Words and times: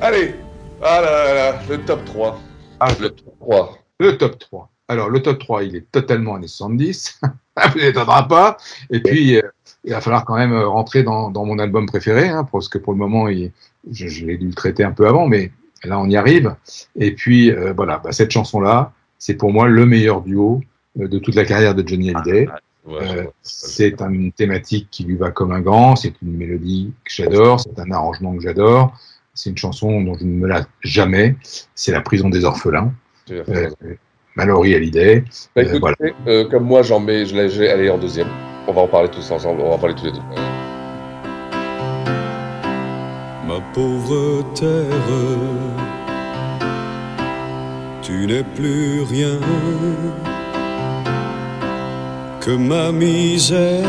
Allez, 0.00 0.34
ah 0.82 1.00
là 1.00 1.10
là 1.10 1.34
là, 1.34 1.62
le 1.68 1.78
top 1.78 2.04
3. 2.04 2.38
Ah, 2.80 2.88
le 3.00 3.10
top 3.10 3.38
3. 3.40 3.78
Le 3.98 4.18
top 4.18 4.38
3. 4.38 4.70
Alors, 4.88 5.08
le 5.08 5.22
top 5.22 5.38
3, 5.38 5.64
il 5.64 5.76
est 5.76 5.90
totalement 5.90 6.34
années 6.34 6.46
70. 6.46 7.20
Vous 7.22 7.78
n'étonnera 7.80 8.28
pas. 8.28 8.58
Et 8.90 9.00
puis, 9.00 9.36
euh, 9.36 9.42
il 9.84 9.92
va 9.92 10.00
falloir 10.00 10.24
quand 10.24 10.36
même 10.36 10.52
euh, 10.52 10.68
rentrer 10.68 11.02
dans, 11.02 11.30
dans 11.30 11.44
mon 11.44 11.58
album 11.58 11.86
préféré, 11.86 12.28
hein, 12.28 12.46
parce 12.50 12.68
que 12.68 12.78
pour 12.78 12.92
le 12.92 12.98
moment, 12.98 13.28
il, 13.28 13.52
je, 13.90 14.06
je 14.06 14.26
l'ai 14.26 14.36
dû 14.36 14.48
le 14.48 14.54
traiter 14.54 14.84
un 14.84 14.92
peu 14.92 15.08
avant, 15.08 15.26
mais 15.26 15.50
là, 15.82 15.98
on 15.98 16.08
y 16.08 16.16
arrive. 16.16 16.54
Et 16.96 17.12
puis, 17.12 17.50
euh, 17.50 17.72
voilà, 17.74 17.98
bah, 17.98 18.12
cette 18.12 18.30
chanson-là, 18.30 18.92
c'est 19.18 19.34
pour 19.34 19.50
moi 19.50 19.66
le 19.66 19.86
meilleur 19.86 20.20
duo 20.20 20.60
de 20.94 21.18
toute 21.18 21.34
la 21.34 21.44
carrière 21.44 21.74
de 21.74 21.86
Johnny 21.86 22.10
Hallyday. 22.14 22.48
Ah, 22.50 22.58
ouais, 22.86 23.18
euh, 23.18 23.24
c'est 23.42 24.00
une 24.00 24.32
thématique 24.32 24.88
qui 24.90 25.04
lui 25.04 25.16
va 25.16 25.30
comme 25.30 25.52
un 25.52 25.60
gant, 25.60 25.96
c'est 25.96 26.14
une 26.22 26.36
mélodie 26.36 26.92
que 27.04 27.12
j'adore, 27.12 27.60
c'est 27.60 27.78
un 27.78 27.90
arrangement 27.90 28.34
que 28.34 28.42
j'adore, 28.42 28.94
c'est 29.36 29.50
une 29.50 29.58
chanson 29.58 30.00
dont 30.00 30.14
je 30.18 30.24
ne 30.24 30.30
me 30.30 30.48
lasse 30.48 30.66
jamais, 30.82 31.36
c'est 31.74 31.92
La 31.92 32.00
prison 32.00 32.28
des 32.28 32.44
orphelins. 32.44 32.92
Euh, 33.30 33.70
Mallory 34.34 34.74
Hallyday. 34.74 35.24
Bah, 35.54 35.62
écoute, 35.62 35.80
voilà. 35.80 35.96
euh, 36.26 36.48
comme 36.48 36.64
moi, 36.64 36.82
j'en 36.82 37.00
mets, 37.00 37.26
je 37.26 37.34
l'ai 37.34 37.68
allé 37.68 37.88
en 37.90 37.98
deuxième. 37.98 38.28
On 38.66 38.72
va 38.72 38.82
en 38.82 38.88
parler 38.88 39.08
tous 39.10 39.30
ensemble, 39.30 39.60
on 39.60 39.68
va 39.68 39.74
en 39.74 39.78
parler 39.78 39.94
tous 39.94 40.06
les 40.06 40.12
deux. 40.12 40.18
Ma 43.46 43.60
pauvre 43.72 44.42
terre, 44.54 44.86
tu 48.02 48.26
n'es 48.26 48.42
plus 48.42 49.02
rien 49.02 49.38
que 52.40 52.50
ma 52.56 52.90
misère 52.90 53.84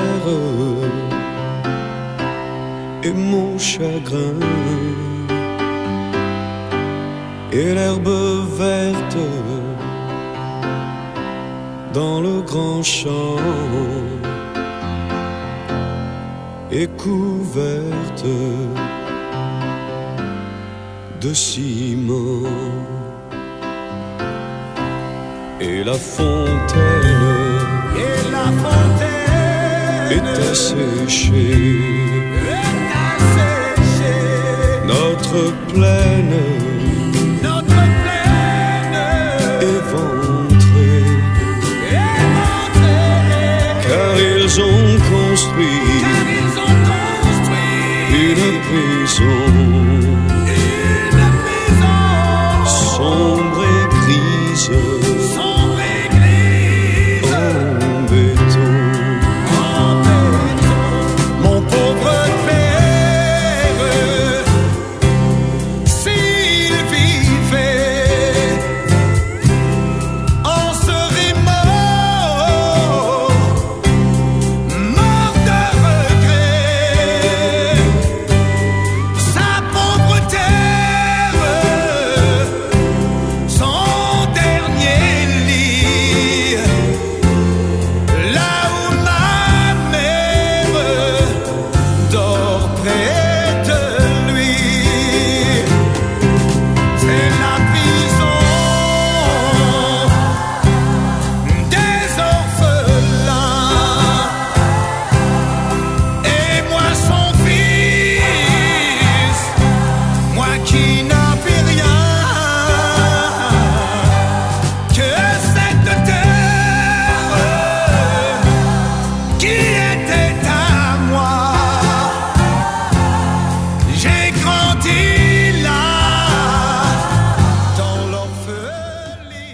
et 3.03 3.11
mon 3.11 3.57
chagrin 3.57 4.33
et 7.51 7.73
l'herbe 7.73 8.09
verte 8.57 9.17
dans 11.93 12.21
le 12.21 12.41
grand 12.41 12.83
champ 12.83 13.37
est 16.71 16.89
couverte 16.97 18.25
de 21.21 21.33
ciment. 21.33 22.43
Et 25.59 25.83
la 25.83 25.93
fontaine 25.93 27.33
et 28.05 28.31
la 28.31 28.47
fontaine 28.61 29.07
est 30.11 30.51
asséchée. 30.51 31.97
notre 34.87 35.51
plaine 35.67 36.66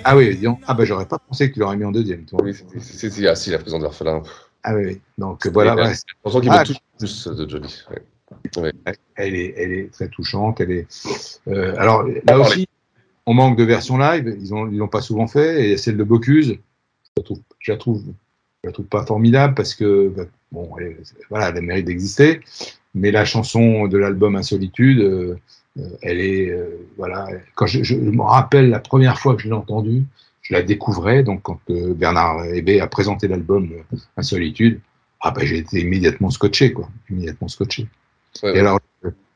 Ah 0.04 0.18
oui. 0.18 0.40
Ah 0.68 0.74
bah 0.74 0.86
j'aurais 0.86 1.08
pas 1.08 1.20
pensé 1.20 1.50
que 1.50 1.56
tu 1.56 1.60
l'aurais 1.60 1.78
mis 1.78 1.86
en 1.86 1.92
deuxième. 1.92 2.26
Toi. 2.26 2.42
Oui, 2.44 2.54
c'est 2.80 3.28
ah, 3.28 3.36
si, 3.36 3.50
la 3.50 3.60
prison. 3.60 3.80
Ah 4.64 4.76
oui, 4.76 4.86
oui. 4.86 5.02
Donc 5.18 5.46
voilà. 5.48 5.76
C'est 5.76 5.92
ouais. 5.92 5.96
chanson 6.26 6.42
qui 6.42 6.48
Ah, 6.50 6.62
me 6.62 6.66
touche 6.66 6.78
plus 6.98 7.28
de 7.28 7.50
Johnny. 7.50 7.76
Ouais. 7.90 8.02
Ouais. 8.58 8.74
Elle 9.16 9.36
est, 9.36 9.54
elle 9.58 9.72
est 9.72 9.94
très 9.94 10.08
touchante. 10.08 10.60
Elle 10.62 10.72
est. 10.72 10.88
euh, 11.48 11.76
alors 11.78 12.08
là 12.28 12.40
aussi, 12.40 12.68
on 13.26 13.34
manque 13.34 13.58
de 13.58 13.64
versions 13.64 13.98
live. 13.98 14.36
Ils 14.40 14.54
ont, 14.54 14.68
ils 14.68 14.78
l'ont 14.78 14.88
pas 14.88 15.02
souvent 15.02 15.28
fait. 15.28 15.70
Et 15.70 15.78
celle 15.78 15.98
de 15.98 16.04
Bocuse, 16.04 16.50
je 16.50 17.12
la 17.18 17.24
trouve, 17.24 17.40
je 17.60 17.72
la 17.72 17.78
trouve, 17.78 18.04
je 18.64 18.70
la 18.70 18.72
trouve 18.72 18.86
pas 18.86 19.06
formidable 19.06 19.54
parce 19.56 19.76
que 19.76 20.10
bah, 20.10 20.24
bon, 20.52 20.70
elle, 20.80 20.98
voilà, 21.30 21.50
elle 21.50 21.62
mérite 21.62 21.86
d'exister. 21.86 22.42
Mais 22.96 23.12
la 23.12 23.26
chanson 23.26 23.88
de 23.88 23.98
l'album 23.98 24.36
Insolitude, 24.36 25.00
euh, 25.00 25.36
euh, 25.36 25.38
elle 26.02 26.20
est, 26.20 26.50
euh, 26.50 26.88
voilà. 26.98 27.28
Quand 27.56 27.66
je, 27.66 27.84
je 27.84 27.96
me 27.96 28.22
rappelle 28.22 28.70
la 28.70 28.80
première 28.80 29.20
fois 29.20 29.36
que 29.36 29.42
je 29.42 29.48
l'ai 29.48 29.54
entendue, 29.54 30.04
je 30.42 30.54
la 30.54 30.62
découvrais. 30.62 31.24
Donc 31.24 31.42
quand 31.44 31.60
euh, 31.70 31.94
Bernard 31.94 32.46
Hébé 32.46 32.80
a 32.80 32.88
présenté 32.88 33.28
l'album 33.28 33.70
euh, 33.72 33.98
Insolitude, 34.18 34.80
ah 35.22 35.32
bah, 35.32 35.42
j'ai 35.44 35.58
été 35.60 35.80
immédiatement 35.80 36.30
scotché, 36.30 36.74
quoi, 36.74 36.90
immédiatement 37.10 37.48
scotché. 37.48 37.88
Ouais, 38.44 38.50
Et 38.50 38.54
ouais. 38.54 38.60
alors, 38.60 38.80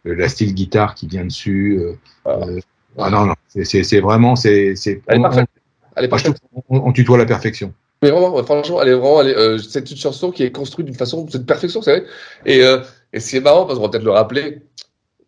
la 0.03 0.29
style 0.29 0.53
guitare 0.53 0.95
qui 0.95 1.07
vient 1.07 1.25
dessus. 1.25 1.77
euh, 1.79 1.93
Ah. 2.25 2.39
euh, 2.47 2.59
ah 2.97 3.09
non, 3.09 3.25
non, 3.25 3.35
c'est- 3.47 3.99
vraiment, 3.99 4.35
c'est, 4.35 4.75
c'est, 4.75 5.01
Elle 5.07 5.15
est 5.17 5.19
on, 5.19 5.23
parfaite. 5.23 5.49
Elle 5.95 6.05
est 6.05 6.07
parfaite. 6.09 6.39
on 6.69 6.91
tutoie 6.91 7.17
la 7.17 7.25
perfection. 7.25 7.73
Mais 8.01 8.11
vraiment, 8.11 8.43
franchement, 8.43 8.81
elle 8.81 8.89
est 8.89 8.93
vraiment, 8.93 9.21
elle 9.21 9.29
est, 9.29 9.35
euh, 9.37 9.57
c'est 9.57 9.89
une 9.89 9.97
chanson 9.97 10.31
qui 10.31 10.43
est 10.43 10.51
construite 10.51 10.85
d'une 10.85 10.95
façon, 10.95 11.25
c'est 11.31 11.39
de 11.39 11.43
perfection, 11.45 11.81
c'est 11.81 11.99
vrai. 11.99 12.05
Et, 12.45 12.61
euh, 12.63 12.79
et 13.13 13.19
c'est 13.19 13.39
marrant 13.39 13.65
parce 13.65 13.79
qu'on 13.79 13.85
va 13.85 13.89
peut-être 13.89 14.03
le 14.03 14.11
rappeler. 14.11 14.61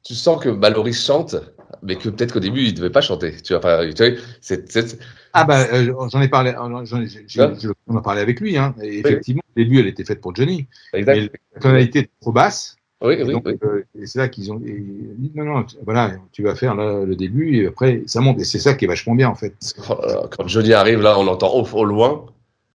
Tu 0.03 0.15
sens 0.15 0.41
que 0.41 0.49
Mallory 0.49 0.93
chante 0.93 1.35
mais 1.81 1.95
que 1.95 2.09
peut-être 2.09 2.33
qu'au 2.33 2.39
début, 2.39 2.63
il 2.63 2.73
devait 2.73 2.89
pas 2.89 3.01
chanter. 3.01 3.35
Tu 3.43 3.53
vois, 3.53 3.59
enfin, 3.59 3.89
tu 3.95 4.09
vois, 4.09 4.19
c'est, 4.41 4.69
c'est- 4.71 4.99
Ah 5.33 5.43
bah 5.45 5.65
euh, 5.71 5.93
j'en 6.11 6.21
ai 6.21 6.27
parlé, 6.27 6.53
j'en 6.83 7.01
ai- 7.01 7.07
Hein 7.39 7.53
on 7.87 7.95
a 7.97 8.01
parlé 8.01 8.21
avec 8.21 8.39
lui. 8.39 8.57
Hein, 8.57 8.75
et 8.81 8.99
effectivement, 8.99 9.41
au 9.55 9.59
début, 9.59 9.79
elle 9.79 9.87
était 9.87 10.03
faite 10.03 10.19
pour 10.21 10.35
Johnny. 10.35 10.67
Exact. 10.93 11.15
Mais 11.15 11.29
la 11.55 11.61
tonalité 11.61 11.99
est 11.99 12.09
trop 12.21 12.31
basse. 12.31 12.75
Oui, 13.01 13.13
Et 13.13 13.23
oui, 13.23 13.31
donc, 13.31 13.43
oui. 13.45 13.53
euh, 13.63 13.83
et 13.97 14.07
c'est 14.07 14.19
là 14.19 14.27
qu'ils 14.27 14.51
ont. 14.51 14.57
dit, 14.57 15.31
non, 15.33 15.45
non, 15.45 15.65
voilà, 15.85 16.15
tu 16.33 16.43
vas 16.43 16.53
faire 16.55 16.75
là, 16.75 17.05
le 17.05 17.15
début 17.15 17.55
et 17.55 17.67
après 17.67 18.03
ça 18.07 18.19
monte. 18.19 18.41
Et 18.41 18.43
c'est 18.43 18.59
ça 18.59 18.73
qui 18.73 18.83
est 18.85 18.89
vachement 18.89 19.15
bien 19.15 19.29
en 19.29 19.35
fait. 19.35 19.53
Là, 19.87 20.27
Quand 20.35 20.47
Johnny 20.47 20.73
arrive, 20.73 21.01
là, 21.01 21.17
on 21.17 21.23
l'entend 21.23 21.53
au, 21.53 21.65
au 21.65 21.85
loin. 21.85 22.25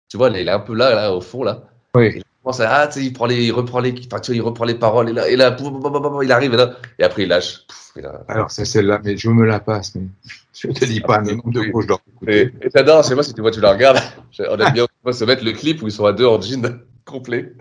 Tu 0.09 0.17
vois, 0.17 0.29
il 0.29 0.47
est 0.47 0.51
un 0.51 0.59
peu 0.59 0.75
là, 0.75 0.93
là, 0.93 1.15
au 1.15 1.21
fond, 1.21 1.43
là. 1.43 1.63
Oui. 1.95 2.21
Il 2.41 2.43
commence 2.43 2.59
à, 2.59 2.75
ah, 2.81 2.87
tu 2.87 2.93
sais, 2.99 3.05
il 3.05 3.13
prend 3.13 3.27
les, 3.27 3.43
il 3.45 3.51
reprend 3.51 3.79
les, 3.79 3.93
enfin, 4.07 4.19
tu 4.19 4.31
vois, 4.31 4.35
il 4.35 4.41
reprend 4.41 4.65
les 4.65 4.73
paroles, 4.73 5.09
et 5.09 5.13
là, 5.13 5.29
et 5.29 5.35
là, 5.35 5.51
boum, 5.51 5.79
boum, 5.79 5.93
boum, 5.93 6.01
boum, 6.01 6.23
il 6.23 6.31
arrive, 6.31 6.55
et 6.55 6.57
là, 6.57 6.75
et 6.97 7.03
après, 7.03 7.21
il 7.23 7.29
lâche. 7.29 7.59
Il 7.95 8.03
a- 8.03 8.23
Alors 8.27 8.49
c'est 8.49 8.65
celle-là, 8.65 8.99
mais 9.03 9.15
je 9.15 9.29
me 9.29 9.45
la 9.45 9.59
passe. 9.59 9.93
Mais 9.93 10.07
je 10.53 10.67
te 10.69 10.85
dis 10.85 11.01
pas, 11.01 11.21
mais 11.21 11.35
nombre 11.35 11.51
de 11.51 11.61
gauche 11.69 11.85
dois 11.85 12.01
Et 12.27 12.51
et 12.61 12.69
t'adores, 12.71 13.03
je 13.03 13.09
sais 13.09 13.15
pas 13.15 13.21
si 13.21 13.35
tu 13.35 13.41
vois, 13.41 13.51
tu 13.51 13.61
la 13.61 13.71
regardes. 13.73 13.99
On 14.39 14.57
aime 14.57 14.73
bien 14.73 14.87
on 15.03 15.11
se 15.11 15.23
mettre 15.25 15.43
le 15.45 15.51
clip 15.51 15.83
où 15.83 15.87
ils 15.87 15.91
sont 15.91 16.05
à 16.05 16.13
deux 16.13 16.25
en 16.25 16.41
jean 16.41 16.79
complet. 17.05 17.53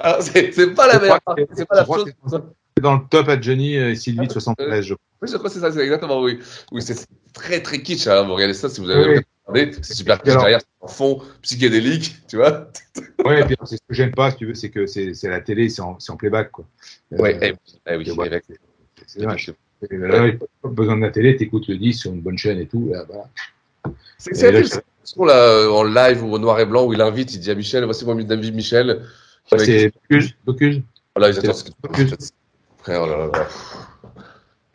Alors, 0.00 0.20
c'est 0.22 0.52
c'est 0.52 0.74
pas 0.74 0.86
la 0.86 1.00
meilleure 1.00 1.20
c'est 1.54 1.66
pas 1.66 1.76
la 1.76 1.84
chose. 1.84 2.04
C'est 2.76 2.82
dans 2.82 2.94
le 2.94 3.00
top 3.10 3.28
à 3.30 3.40
Johnny 3.40 3.76
euh, 3.78 3.90
et 3.90 3.94
Sylvie 3.96 4.26
de 4.28 4.32
73, 4.32 4.84
je 4.84 4.94
crois. 4.94 5.04
Oui, 5.22 5.28
je 5.32 5.36
crois 5.38 5.48
que 5.48 5.54
c'est 5.54 5.60
ça, 5.60 5.72
c'est 5.72 5.80
exactement, 5.80 6.20
oui. 6.20 6.38
Oui, 6.72 6.82
c'est 6.82 7.06
très, 7.32 7.62
très 7.62 7.80
kitsch, 7.80 8.06
hein. 8.06 8.22
Vous 8.24 8.34
regardez 8.34 8.52
ça, 8.54 8.68
si 8.68 8.80
vous 8.82 8.90
avez 8.90 9.20
C'est 9.54 9.94
super 9.94 10.18
kitsch 10.20 10.30
Alors- 10.30 10.42
derrière, 10.42 10.60
c'est 10.60 10.66
en 10.84 10.88
fond 10.88 11.22
psychédélique, 11.42 12.16
tu 12.28 12.36
vois. 12.36 12.68
Ouais, 13.24 13.40
et 13.40 13.44
puis 13.44 13.56
c'est 13.64 13.76
ce 13.76 13.80
que 13.88 13.94
j'aime 13.94 14.12
pas, 14.12 14.30
si 14.30 14.36
tu 14.36 14.46
veux, 14.46 14.54
c'est 14.54 14.70
que 14.70 14.86
c'est 14.86 15.12
la 15.24 15.40
télé, 15.40 15.68
c'est 15.68 15.82
en, 15.82 15.98
en 16.08 16.16
playback, 16.16 16.50
quoi. 16.52 16.64
Euh, 17.12 17.16
Ouais, 17.18 17.36
eh 17.42 17.54
eh 17.88 17.96
oui, 17.96 18.08
avec- 18.20 18.44
c'est- 19.06 19.20
dommage. 19.20 19.52
Et 19.90 19.96
là, 19.96 20.30
pas 20.62 20.68
besoin 20.68 20.96
de 20.96 21.02
la 21.02 21.10
télé, 21.10 21.36
t'écoutes 21.36 21.66
le 21.68 21.76
disque 21.76 22.02
sur 22.02 22.12
une 22.12 22.20
bonne 22.20 22.38
chaîne 22.38 22.58
et 22.58 22.66
tout. 22.66 22.88
Là, 22.92 23.04
voilà. 23.08 23.24
C'est 24.18 24.34
c'est 24.34 24.50
là, 24.52 25.32
euh, 25.34 25.68
en 25.70 25.82
live 25.84 26.24
ou 26.24 26.34
en 26.34 26.38
noir 26.38 26.58
et 26.60 26.66
blanc 26.66 26.84
où 26.86 26.92
il 26.92 27.00
invite, 27.00 27.34
il 27.34 27.40
dit 27.40 27.50
à 27.50 27.54
Michel, 27.54 27.84
voici 27.84 28.04
mon 28.04 28.18
ami 28.30 28.50
Michel. 28.52 29.02
Ouais, 29.52 29.58
c'est 29.58 29.92
Bocuse, 30.08 30.34
Bocuse. 30.44 30.82
Voilà, 31.14 31.30
ils 31.32 31.38
attendent 31.38 31.54
ce 31.54 31.64
que 31.64 31.70
Frère, 32.78 33.02
oh 33.02 33.06
là 33.06 33.16
là 33.18 33.26
là. 33.32 33.48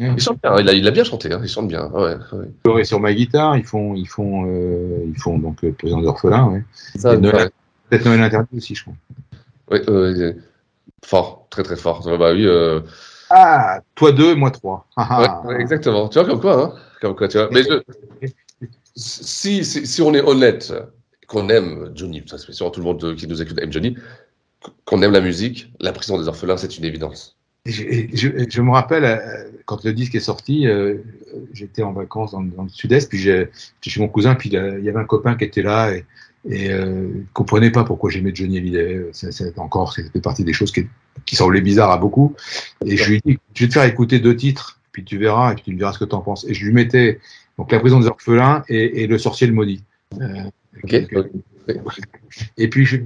Il 0.02 0.20
chante 0.20 0.42
bien, 0.42 0.56
il 0.60 0.70
a, 0.70 0.74
il 0.74 0.88
a 0.88 0.92
bien 0.92 1.04
chanté, 1.04 1.32
hein, 1.32 1.40
il 1.44 1.48
chante 1.50 1.68
bien. 1.68 1.88
Ouais, 1.92 2.16
ouais. 2.66 2.84
Sur 2.84 3.00
ma 3.00 3.14
guitare, 3.14 3.56
ils 3.58 3.64
font, 3.64 3.94
ils 3.94 4.08
font, 4.08 4.46
euh, 4.48 5.04
ils 5.08 5.18
font 5.20 5.38
donc 5.38 5.64
euh, 5.64 5.74
d'orphelin, 5.84 6.48
ouais. 6.48 6.64
Ça, 6.98 7.14
Et 7.14 7.18
Noël- 7.18 7.36
ouais. 7.36 7.50
Peut-être 7.90 8.06
Noël 8.06 8.22
interdit 8.24 8.58
aussi, 8.58 8.74
je 8.74 8.84
crois. 8.84 8.96
Ouais, 9.70 9.82
euh, 9.90 10.34
fort, 11.06 11.48
très 11.50 11.64
très 11.64 11.76
fort. 11.76 12.06
Ouais, 12.08 12.18
Bah 12.18 12.32
oui, 12.34 12.46
euh, 12.48 12.80
Ah, 13.30 13.80
toi 13.96 14.12
deux, 14.12 14.34
moi 14.36 14.50
trois. 14.50 14.88
Ah, 14.98 15.42
ouais, 15.46 15.56
ah. 15.58 15.60
exactement. 15.60 16.10
Tu 16.10 16.18
vois, 16.20 16.28
comme 16.28 16.40
quoi, 16.42 16.64
hein 16.64 16.74
Comme 17.02 17.16
quoi, 17.16 17.28
tu 17.28 17.38
vois. 17.38 17.50
Mais 17.52 17.64
je- 17.64 18.30
si, 18.96 19.64
si, 19.64 19.86
si 19.86 20.02
on 20.02 20.14
est 20.14 20.22
honnête, 20.22 20.74
qu'on 21.28 21.48
aime 21.50 21.92
Johnny, 21.96 22.24
ça 22.26 22.38
c'est 22.38 22.52
sûr, 22.54 22.72
tout 22.72 22.80
le 22.82 22.86
monde 22.86 23.16
qui 23.16 23.28
nous 23.28 23.42
écoute 23.42 23.58
aime 23.62 23.72
Johnny, 23.72 23.96
qu'on 24.86 25.02
aime 25.02 25.12
la 25.12 25.22
musique, 25.22 25.72
la 25.80 25.92
prison 25.94 26.20
des 26.20 26.28
orphelins, 26.28 26.58
c'est 26.58 26.78
une 26.78 26.86
évidence. 26.86 27.38
Je 27.66 28.62
me 28.62 28.72
rappelle, 28.72 29.06
euh, 29.06 29.51
quand 29.72 29.86
le 29.86 29.94
disque 29.94 30.16
est 30.16 30.20
sorti, 30.20 30.68
euh, 30.68 30.98
j'étais 31.54 31.82
en 31.82 31.94
vacances 31.94 32.32
dans, 32.34 32.42
dans 32.42 32.64
le 32.64 32.70
sud-est, 32.70 33.08
puis 33.08 33.18
j'ai- 33.20 33.48
j'étais 33.80 33.90
chez 33.90 34.02
mon 34.02 34.10
cousin, 34.10 34.36
puis 34.36 34.50
là, 34.50 34.78
il 34.78 34.84
y 34.84 34.90
avait 34.90 35.00
un 35.00 35.06
copain 35.06 35.36
qui 35.36 35.46
était 35.46 35.62
là 35.62 35.96
et, 35.96 36.04
et 36.50 36.70
euh, 36.72 37.08
il 37.16 37.26
comprenait 37.32 37.72
pas 37.72 37.86
pourquoi 37.86 38.10
j'aimais 38.10 38.32
Johnny 38.36 38.58
Hallyday. 38.58 39.06
C'est- 39.14 39.58
encore, 39.58 39.94
c'était 39.94 40.20
partie 40.20 40.44
des 40.44 40.52
choses 40.52 40.74
qui, 40.74 40.88
qui 41.26 41.38
semblaient 41.38 41.62
bizarres 41.62 41.92
à 41.92 41.98
beaucoup. 41.98 42.36
Et 42.86 42.98
je 42.98 43.10
lui 43.10 43.16
ai 43.18 43.22
dit, 43.26 43.40
je 43.54 43.64
vais 43.64 43.70
te 43.70 43.74
faire 43.74 43.86
écouter 43.86 44.20
deux 44.20 44.36
titres, 44.36 44.78
puis 44.92 45.06
tu 45.06 45.18
verras, 45.18 45.54
et 45.54 45.56
puis 45.56 45.64
tu 45.64 45.72
me 45.72 45.78
diras 45.78 45.94
ce 45.94 46.00
que 46.00 46.04
tu 46.06 46.16
en 46.16 46.22
penses. 46.22 46.46
Et 46.50 46.54
je 46.54 46.66
lui 46.66 46.74
mettais 46.74 47.20
donc 47.58 47.72
La 47.72 47.80
prison 47.80 48.02
des 48.02 48.08
orphelins 48.08 48.64
et, 48.68 49.04
et 49.04 49.08
Le 49.08 49.18
sorcier 49.18 49.48
le 49.48 49.54
maudit. 49.54 49.82
Euh, 50.20 50.50
et 52.58 52.68
puis 52.68 52.86
je 52.86 52.98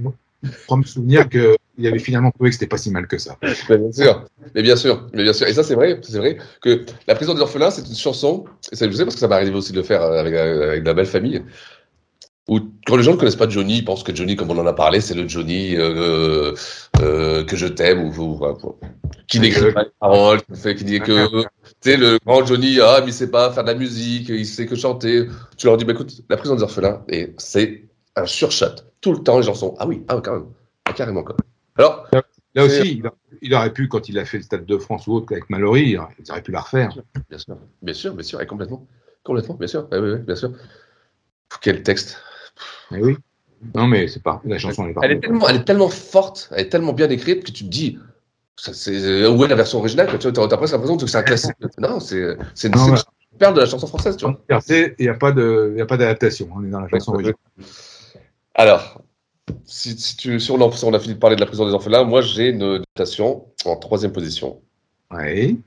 crois 0.64 0.78
me 0.78 0.82
souvenir 0.82 1.28
qu'il 1.76 1.86
avait 1.86 1.98
finalement 1.98 2.30
trouvé 2.32 2.50
que 2.50 2.54
c'était 2.56 2.66
pas 2.66 2.78
si 2.78 2.90
mal 2.90 3.06
que 3.06 3.18
ça. 3.18 3.36
Mais 3.68 3.78
bien 3.78 3.92
sûr, 3.92 4.24
mais 4.54 4.62
bien 4.62 4.76
sûr, 4.76 5.06
mais 5.12 5.22
bien 5.22 5.32
sûr. 5.32 5.46
Et 5.46 5.52
ça, 5.52 5.62
c'est 5.62 5.74
vrai, 5.74 6.00
c'est 6.02 6.18
vrai 6.18 6.38
que 6.62 6.84
La 7.06 7.14
prison 7.14 7.34
des 7.34 7.40
orphelins, 7.40 7.70
c'est 7.70 7.86
une 7.86 7.94
chanson, 7.94 8.44
et 8.72 8.76
ça, 8.76 8.86
je 8.90 8.92
sais 8.96 9.04
parce 9.04 9.14
que 9.14 9.20
ça 9.20 9.28
m'est 9.28 9.34
arrivé 9.34 9.54
aussi 9.54 9.72
de 9.72 9.78
le 9.78 9.82
faire 9.84 10.02
avec, 10.02 10.34
avec 10.34 10.82
de 10.82 10.86
la 10.88 10.94
belle 10.94 11.06
famille, 11.06 11.42
où 12.48 12.60
quand 12.86 12.96
les 12.96 13.02
gens 13.02 13.12
ne 13.12 13.16
connaissent 13.16 13.34
pas 13.36 13.48
Johnny, 13.48 13.78
ils 13.78 13.84
pensent 13.84 14.04
que 14.04 14.14
Johnny, 14.14 14.36
comme 14.36 14.50
on 14.50 14.58
en 14.58 14.66
a 14.66 14.72
parlé, 14.72 15.00
c'est 15.00 15.14
le 15.14 15.26
Johnny 15.28 15.74
euh, 15.76 16.54
euh, 17.00 17.44
que 17.44 17.56
je 17.56 17.66
t'aime, 17.66 18.04
ou, 18.04 18.12
ou- 18.16 18.46
ou- 18.46 18.76
qui 19.26 19.40
n'écrit 19.40 19.72
pas 19.72 19.82
les 19.82 19.90
paroles, 20.00 20.40
qui, 20.76 20.84
dit 20.84 21.00
que, 21.00 21.42
tu 21.42 21.48
sais, 21.80 21.96
le 21.96 22.18
grand 22.24 22.44
Johnny, 22.46 22.78
ah, 22.80 23.00
mais 23.00 23.08
il 23.08 23.12
sait 23.12 23.30
pas 23.30 23.50
faire 23.52 23.64
de 23.64 23.70
la 23.72 23.74
musique, 23.74 24.28
il 24.28 24.46
sait 24.46 24.66
que 24.66 24.76
chanter. 24.76 25.26
Tu 25.56 25.66
leur 25.66 25.76
dis, 25.76 25.84
bah 25.84 25.92
écoute, 25.94 26.12
La 26.30 26.36
prison 26.36 26.54
des 26.54 26.62
orphelins, 26.62 27.02
et 27.08 27.34
c'est 27.38 27.82
un 28.14 28.26
surshot. 28.26 28.76
Tout 29.00 29.12
le 29.12 29.18
temps, 29.24 29.38
les 29.38 29.42
gens 29.42 29.54
sont, 29.54 29.74
ah 29.78 29.86
oui, 29.88 30.04
ah, 30.06 30.20
quand 30.22 30.32
même, 30.34 30.46
ah, 30.84 30.92
carrément, 30.92 31.24
quoi. 31.24 31.36
Alors, 31.78 32.06
Là 32.54 32.64
aussi, 32.64 32.96
il, 32.98 33.06
a- 33.06 33.12
il 33.42 33.54
aurait 33.54 33.72
pu, 33.72 33.86
quand 33.86 34.08
il 34.08 34.18
a 34.18 34.24
fait 34.24 34.38
le 34.38 34.42
Stade 34.42 34.64
de 34.64 34.78
France 34.78 35.06
ou 35.06 35.12
autre 35.12 35.30
avec 35.32 35.50
Mallory, 35.50 35.90
il 35.90 35.98
aurait- 35.98 36.42
pu 36.42 36.52
la 36.52 36.60
refaire. 36.60 36.88
Bien 37.28 37.38
sûr, 37.38 37.58
bien 37.82 37.94
sûr, 37.94 38.14
bien 38.14 38.22
sûr, 38.22 38.40
et 38.40 38.46
complètement. 38.46 38.86
Complètement, 39.24 39.54
bien 39.56 39.66
sûr. 39.68 39.86
Oui, 39.92 39.98
oui, 39.98 40.18
bien 40.20 40.36
sûr. 40.36 40.52
Quel 41.60 41.82
texte. 41.82 42.18
Eh 42.92 43.02
oui. 43.02 43.16
Non, 43.74 43.86
mais 43.86 44.08
c'est 44.08 44.22
pas 44.22 44.40
la 44.44 44.58
chanson. 44.58 44.84
Elle 44.86 44.90
est, 44.90 44.94
Elle 45.02 45.12
est, 45.12 45.20
tellement, 45.20 45.48
elle 45.48 45.56
est 45.56 45.64
tellement 45.64 45.88
forte, 45.88 46.48
elle 46.52 46.60
est 46.66 46.68
tellement 46.68 46.92
bien 46.94 47.10
écrite 47.10 47.44
que 47.44 47.50
tu 47.50 47.64
te 47.64 47.68
dis. 47.68 47.98
ça, 48.56 48.72
c'est- 48.72 49.26
Où 49.26 49.44
est 49.44 49.48
la 49.48 49.54
version 49.54 49.78
originale 49.78 50.06
Tu 50.18 50.30
vois, 50.30 50.48
t'as 50.48 50.56
presque 50.56 50.72
l'impression 50.72 50.96
que 50.96 51.06
c'est 51.06 51.18
un 51.18 51.22
classique. 51.22 51.52
Non, 51.78 52.00
c'est 52.00 52.38
c'est 52.54 52.68
une, 52.68 52.90
ouais. 52.90 52.98
perle 53.38 53.54
de 53.54 53.60
la 53.60 53.66
chanson 53.66 53.86
française, 53.86 54.16
tu 54.16 54.24
vois. 54.24 54.40
Il 54.48 54.94
n'y 54.98 55.08
a 55.08 55.14
pas 55.14 55.32
d'adaptation. 55.32 56.48
On 56.54 56.64
est 56.64 56.70
dans 56.70 56.80
la 56.80 56.88
chanson 56.88 57.12
originale. 57.12 57.36
Alors, 58.54 59.02
si, 59.64 59.98
si, 59.98 60.16
tu, 60.16 60.40
si, 60.40 60.50
on 60.50 60.68
a, 60.68 60.72
si 60.72 60.84
on 60.84 60.94
a 60.94 61.00
fini 61.00 61.14
de 61.14 61.18
parler 61.18 61.36
de 61.36 61.40
la 61.40 61.46
prison 61.46 61.66
des 61.66 61.72
orphelins, 61.72 62.04
moi 62.04 62.20
j'ai 62.22 62.50
une 62.50 62.58
notation 62.58 63.46
en 63.64 63.76
troisième 63.76 64.12
position. 64.12 64.62
Oui. 65.10 65.60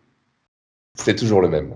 C'est 0.95 1.15
toujours 1.15 1.41
le 1.41 1.49
même. 1.49 1.75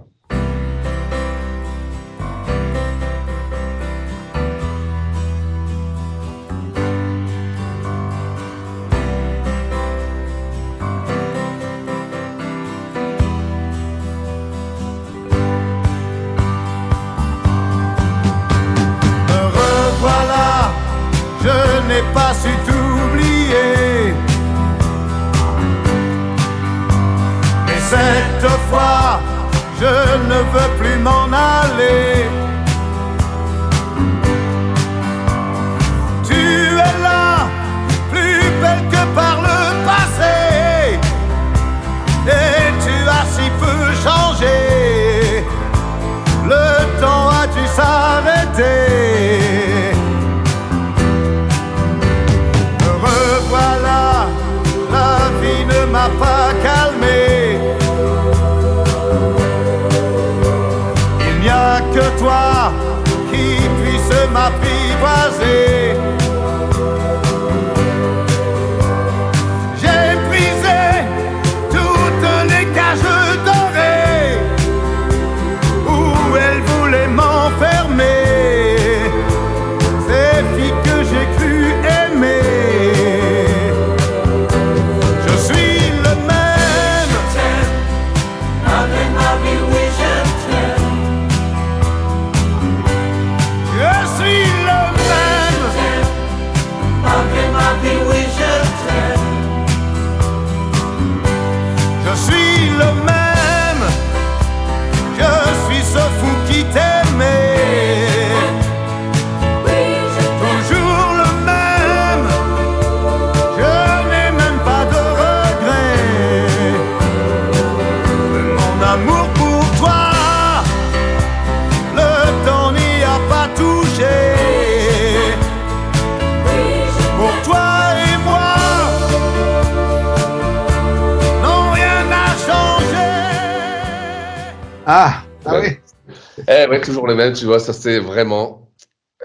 Eh 136.63 136.67
ouais, 136.69 136.81
toujours 136.81 137.07
les 137.07 137.15
mêmes, 137.15 137.33
tu 137.33 137.45
vois, 137.45 137.59
ça 137.59 137.73
c'est 137.73 137.99
vraiment. 137.99 138.69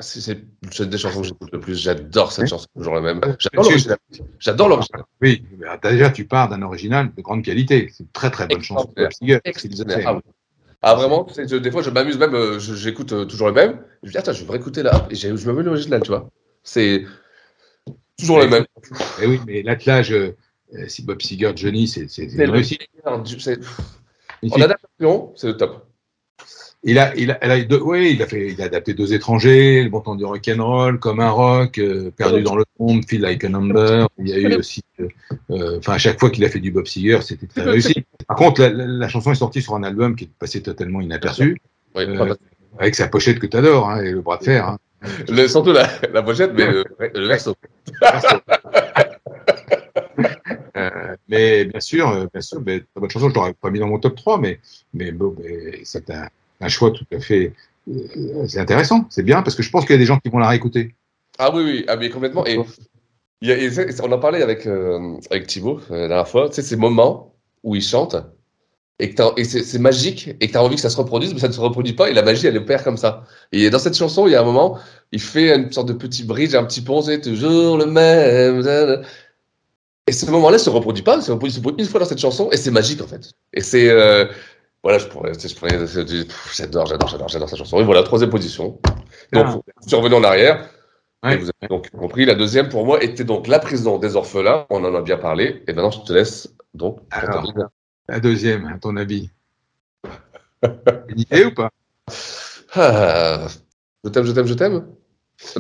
C'est 0.01 0.39
une 0.79 0.85
des 0.91 0.99
chansons 0.99 1.23
que 1.23 1.27
j'écoute 1.27 1.51
le 1.53 1.61
plus. 1.61 1.75
J'adore 1.77 2.31
cette 2.31 2.49
chanson, 2.49 2.67
toujours 2.77 2.95
la 2.95 3.01
même. 3.01 3.21
J'adore 3.39 3.65
l'original. 3.65 3.99
J'adore 4.39 4.69
l'original. 4.69 5.03
Oui, 5.21 5.45
déjà, 5.83 6.11
tu 6.11 6.25
pars 6.25 6.49
d'un 6.49 6.63
original 6.63 7.13
de 7.15 7.21
grande 7.23 7.43
qualité. 7.43 7.91
C'est 7.93 8.05
une 8.05 8.11
très 8.11 8.31
très 8.31 8.47
bonne 8.47 8.63
chanson. 8.63 8.93
Ah, 10.05 10.15
oui. 10.15 10.21
Ah, 10.81 10.95
vraiment, 10.95 11.27
je- 11.37 11.57
des 11.57 11.71
fois 11.73 11.83
je 11.83 11.91
m'amuse 11.91 12.17
même, 12.19 12.35
euh, 12.35 12.61
j'écoute 12.61 13.13
euh, 13.13 13.25
toujours 13.25 13.49
le 13.49 13.55
même. 13.55 13.81
Je 14.05 14.09
me 14.09 14.13
dis, 14.13 14.19
attends, 14.19 14.33
je 14.33 14.45
vais 14.45 14.53
réécouter 14.53 14.85
là, 14.85 15.09
et 15.11 15.17
je 15.17 15.29
me 15.29 15.53
mets 15.53 15.65
l'original, 15.65 16.01
tu 16.03 16.09
vois. 16.09 16.29
C'est 16.63 17.05
toujours 18.17 18.39
le 18.39 18.49
même. 18.49 18.65
Eh 19.21 19.27
oui, 19.27 19.41
mais 19.45 19.63
l'attelage, 19.63 20.13
euh, 20.13 20.37
si 20.87 21.03
Bob 21.03 21.21
Seger, 21.21 21.53
Johnny, 21.57 21.89
c'est 21.89 22.03
une 22.17 22.37
le 22.45 22.51
réussite. 22.53 22.83
c'est 25.37 25.49
le 25.49 25.57
top. 25.57 25.88
Il 26.91 26.99
a, 26.99 27.15
il 27.17 27.31
a, 27.31 27.39
elle 27.43 27.51
a 27.51 27.61
deux- 27.63 27.83
oui, 27.83 28.13
il 28.15 28.23
a 28.23 28.27
fait, 28.27 28.49
il 28.53 28.63
a 28.63 28.65
adapté 28.65 28.95
deux 28.95 29.13
étrangers, 29.13 29.83
le 29.85 29.91
bon 29.91 30.01
temps 30.01 30.15
du 30.15 30.25
rock'n'roll, 30.25 30.99
comme 30.99 31.21
un 31.21 31.29
rock, 31.29 31.77
euh, 31.79 32.11
perdu 32.11 32.43
dans 32.43 32.57
le 32.57 32.65
monde, 32.79 33.05
Feel 33.07 33.21
Like 33.21 33.45
a 33.45 33.51
Number. 33.51 34.09
Il 34.19 34.29
y 34.29 34.33
a 34.33 34.39
eu 34.39 34.55
aussi, 34.55 34.81
euh, 35.01 35.09
euh, 35.51 35.79
enfin, 35.81 35.93
à 35.93 35.99
chaque 35.99 36.19
fois 36.19 36.31
qu'il 36.31 36.45
a 36.47 36.49
fait 36.49 36.61
du 36.61 36.71
Bob 36.71 36.87
Seger, 36.87 37.21
c'était 37.21 37.47
très 37.47 37.63
réussi. 37.63 38.05
Par 38.27 38.39
contre, 38.39 38.63
la, 38.63 38.71
la- 38.71 38.87
la 38.87 39.09
chanson 39.09 39.31
est 39.33 39.35
sortie 39.35 39.61
sur 39.61 39.75
un 39.75 39.83
album 39.83 40.17
qui 40.17 40.25
est 40.25 40.31
passé 40.39 40.63
totalement 40.63 41.03
inaperçu, 41.03 41.61
Oui, 41.95 42.05
euh, 42.09 42.35
avec 42.79 42.95
sa 42.95 43.07
pochette 43.09 43.39
que 43.39 43.47
tu 43.47 43.57
adores, 43.59 43.91
hein, 43.91 44.03
et 44.03 44.13
le 44.13 44.23
bras 44.23 44.39
de 44.39 44.45
fer. 44.45 44.67
Hein. 44.69 44.79
Le, 45.29 45.47
surtout 45.47 45.73
la, 45.73 45.87
la 46.13 46.23
pochette, 46.23 46.53
mais 46.55 46.67
le, 46.73 46.85
le 47.15 47.27
verso. 47.29 47.55
Euh, 50.77 51.17
mais 51.29 51.65
bien 51.65 51.81
sûr, 51.81 52.29
bien 52.33 52.41
sûr, 52.41 52.61
mais, 52.65 52.81
très 52.81 52.87
bonne 53.01 53.11
chanson, 53.11 53.29
je 53.31 53.35
l'aurais 53.35 53.53
pas 53.55 53.71
mis 53.71 53.79
dans 53.81 53.89
mon 53.89 53.99
top 53.99 54.15
3, 54.17 54.39
mais, 54.41 54.61
mais 54.95 55.13
bon, 55.13 55.35
mais 55.43 55.81
c'est 55.85 56.09
un, 56.11 56.29
un 56.61 56.69
choix 56.69 56.91
tout 56.91 57.07
à 57.13 57.21
fait, 57.21 57.53
euh, 57.89 58.47
c'est 58.47 58.61
intéressant, 58.61 59.07
c'est 59.11 59.23
bien, 59.23 59.43
parce 59.43 59.57
que 59.57 59.63
je 59.63 59.71
pense 59.71 59.85
qu'il 59.85 59.93
y 59.93 59.95
a 59.95 59.99
des 59.99 60.07
gens 60.07 60.19
qui 60.19 60.29
vont 60.29 60.39
la 60.39 60.49
réécouter. 60.49 60.95
Ah 61.39 61.55
oui, 61.55 61.63
oui, 61.65 61.85
ah, 61.89 61.97
complètement. 62.09 62.45
Et, 62.47 62.59
on 62.59 64.13
en 64.13 64.19
parlait 64.19 64.43
avec, 64.43 64.67
euh, 64.67 65.17
avec 65.31 65.47
Thibaut 65.47 65.81
euh, 65.91 66.03
la 66.03 66.09
dernière 66.09 66.29
fois, 66.29 66.49
tu 66.49 66.57
sais, 66.57 66.63
ces 66.63 66.77
moments 66.77 67.35
où 67.63 67.77
il 67.77 67.83
chante, 67.83 68.17
et, 68.99 69.15
que 69.15 69.23
c'est 69.45 69.79
magique, 69.79 70.35
et 70.41 70.49
que 70.49 70.53
tu 70.53 70.59
as 70.59 70.63
envie 70.63 70.75
que 70.75 70.81
ça 70.81 70.91
se 70.91 70.97
reproduise, 70.97 71.33
mais 71.33 71.39
ça 71.39 71.47
ne 71.47 71.53
se 71.53 71.61
reproduit 71.61 71.93
pas, 71.93 72.11
et 72.11 72.15
la 72.15 72.23
magie, 72.23 72.49
elle 72.49 72.57
opère 72.59 72.83
comme 72.83 72.97
ça. 72.97 73.25
Et 73.53 73.71
dans 73.71 73.79
cette 73.79 73.97
chanson, 73.97 74.27
il 74.27 74.33
y 74.33 74.35
a 74.35 74.41
un 74.41 74.45
moment, 74.45 74.79
il 75.13 75.21
fait 75.21 75.55
une 75.55 75.71
sorte 75.71 75.87
de 75.89 75.93
petit 75.93 76.25
bridge, 76.25 76.55
un 76.55 76.65
petit 76.65 76.81
pont, 76.81 77.01
c'est 77.03 77.21
toujours 77.21 77.79
le 77.79 77.87
même. 77.87 79.07
Et 80.09 80.13
ce 80.13 80.29
moment-là 80.31 80.59
se 80.59 80.71
reproduit 80.71 81.05
pas, 81.05 81.21
se 81.21 81.27
se 81.27 81.33
reproduit 81.33 81.63
une 81.79 81.85
fois 81.85 82.01
dans 82.01 82.07
cette 82.07 82.19
chanson, 82.19 82.51
et 82.51 82.57
c'est 82.57 82.73
magique 82.73 83.01
en 83.01 83.07
fait. 83.07 83.31
Et 83.53 83.61
c'est. 83.61 83.89
euh, 83.89 84.27
voilà, 84.83 84.99
je 84.99 85.07
pourrais. 85.07 85.33
Je 85.35 85.55
pourrais 85.55 85.71
j'adore, 86.57 86.87
j'adore, 86.87 87.09
j'adore, 87.09 87.29
j'adore 87.29 87.49
cette 87.49 87.59
chanson. 87.59 87.81
Et 87.81 87.85
voilà, 87.85 88.03
troisième 88.03 88.31
position. 88.31 88.79
Donc, 89.33 89.47
Ah. 89.47 89.59
je 89.83 89.89
suis 89.89 89.97
revenu 89.97 90.15
en 90.15 90.25
arrière. 90.25 90.69
Ouais. 91.25 91.35
Et 91.35 91.37
vous 91.37 91.51
avez 91.61 91.69
donc 91.69 91.91
compris, 91.91 92.25
la 92.25 92.35
deuxième 92.37 92.69
pour 92.69 92.85
moi 92.87 93.03
était 93.03 93.25
donc 93.25 93.49
La 93.49 93.59
prison 93.59 93.99
des 93.99 94.15
orphelins. 94.15 94.67
On 94.71 94.85
en 94.85 94.95
a 94.95 95.03
bien 95.03 95.17
parlé. 95.19 95.63
Et 95.67 95.73
maintenant, 95.73 95.91
je 95.91 96.01
te 96.03 96.13
laisse 96.13 96.55
donc. 96.75 97.01
Alors, 97.11 97.43
deuxième. 97.43 97.69
La 98.09 98.21
deuxième, 98.21 98.67
à 98.67 98.79
ton 98.79 98.97
avis 98.97 99.31
Une 101.09 101.21
idée 101.21 101.45
ou 101.45 101.55
pas? 101.55 101.71
Ah, 102.75 103.47
je 104.05 104.11
t'aime, 104.11 104.25
je 104.25 104.33
t'aime, 104.33 104.47
je 104.47 104.55
t'aime? 104.55 104.87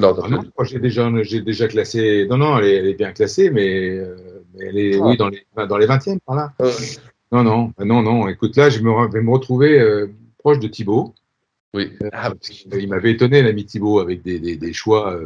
Non, 0.00 0.16
Ah 0.22 0.28
non, 0.28 0.42
j'ai 0.64 0.78
déjà, 0.80 1.08
j'ai 1.22 1.40
déjà 1.40 1.68
classé. 1.68 2.26
Non, 2.28 2.36
non, 2.36 2.58
elle 2.58 2.64
est, 2.64 2.74
elle 2.76 2.86
est 2.88 2.94
bien 2.94 3.12
classée, 3.12 3.50
mais, 3.50 3.90
euh, 3.96 4.44
elle 4.60 4.76
est, 4.78 4.96
Ah. 4.96 5.04
oui, 5.06 5.16
dans 5.16 5.28
les, 5.28 5.46
dans 5.68 5.76
les 5.78 5.86
20e, 5.86 6.18
par 6.24 6.34
là. 6.36 6.52
Non, 7.32 7.42
non, 7.42 7.72
ah, 7.78 7.84
non, 7.84 8.02
non. 8.02 8.28
Écoute, 8.28 8.56
là, 8.56 8.70
je 8.70 8.80
me, 8.80 9.08
vais 9.12 9.20
me 9.20 9.30
retrouver 9.30 9.78
euh, 9.80 10.06
proche 10.38 10.58
de 10.58 10.68
Thibaut. 10.68 11.14
oui. 11.74 11.92
Euh, 12.02 12.08
Ah, 12.12 12.32
Il 12.72 12.88
m'avait 12.88 13.12
étonné, 13.12 13.42
l'ami 13.42 13.64
Thibaut, 13.66 14.00
avec 14.00 14.22
des, 14.22 14.38
des, 14.38 14.56
des 14.56 14.72
choix 14.72 15.18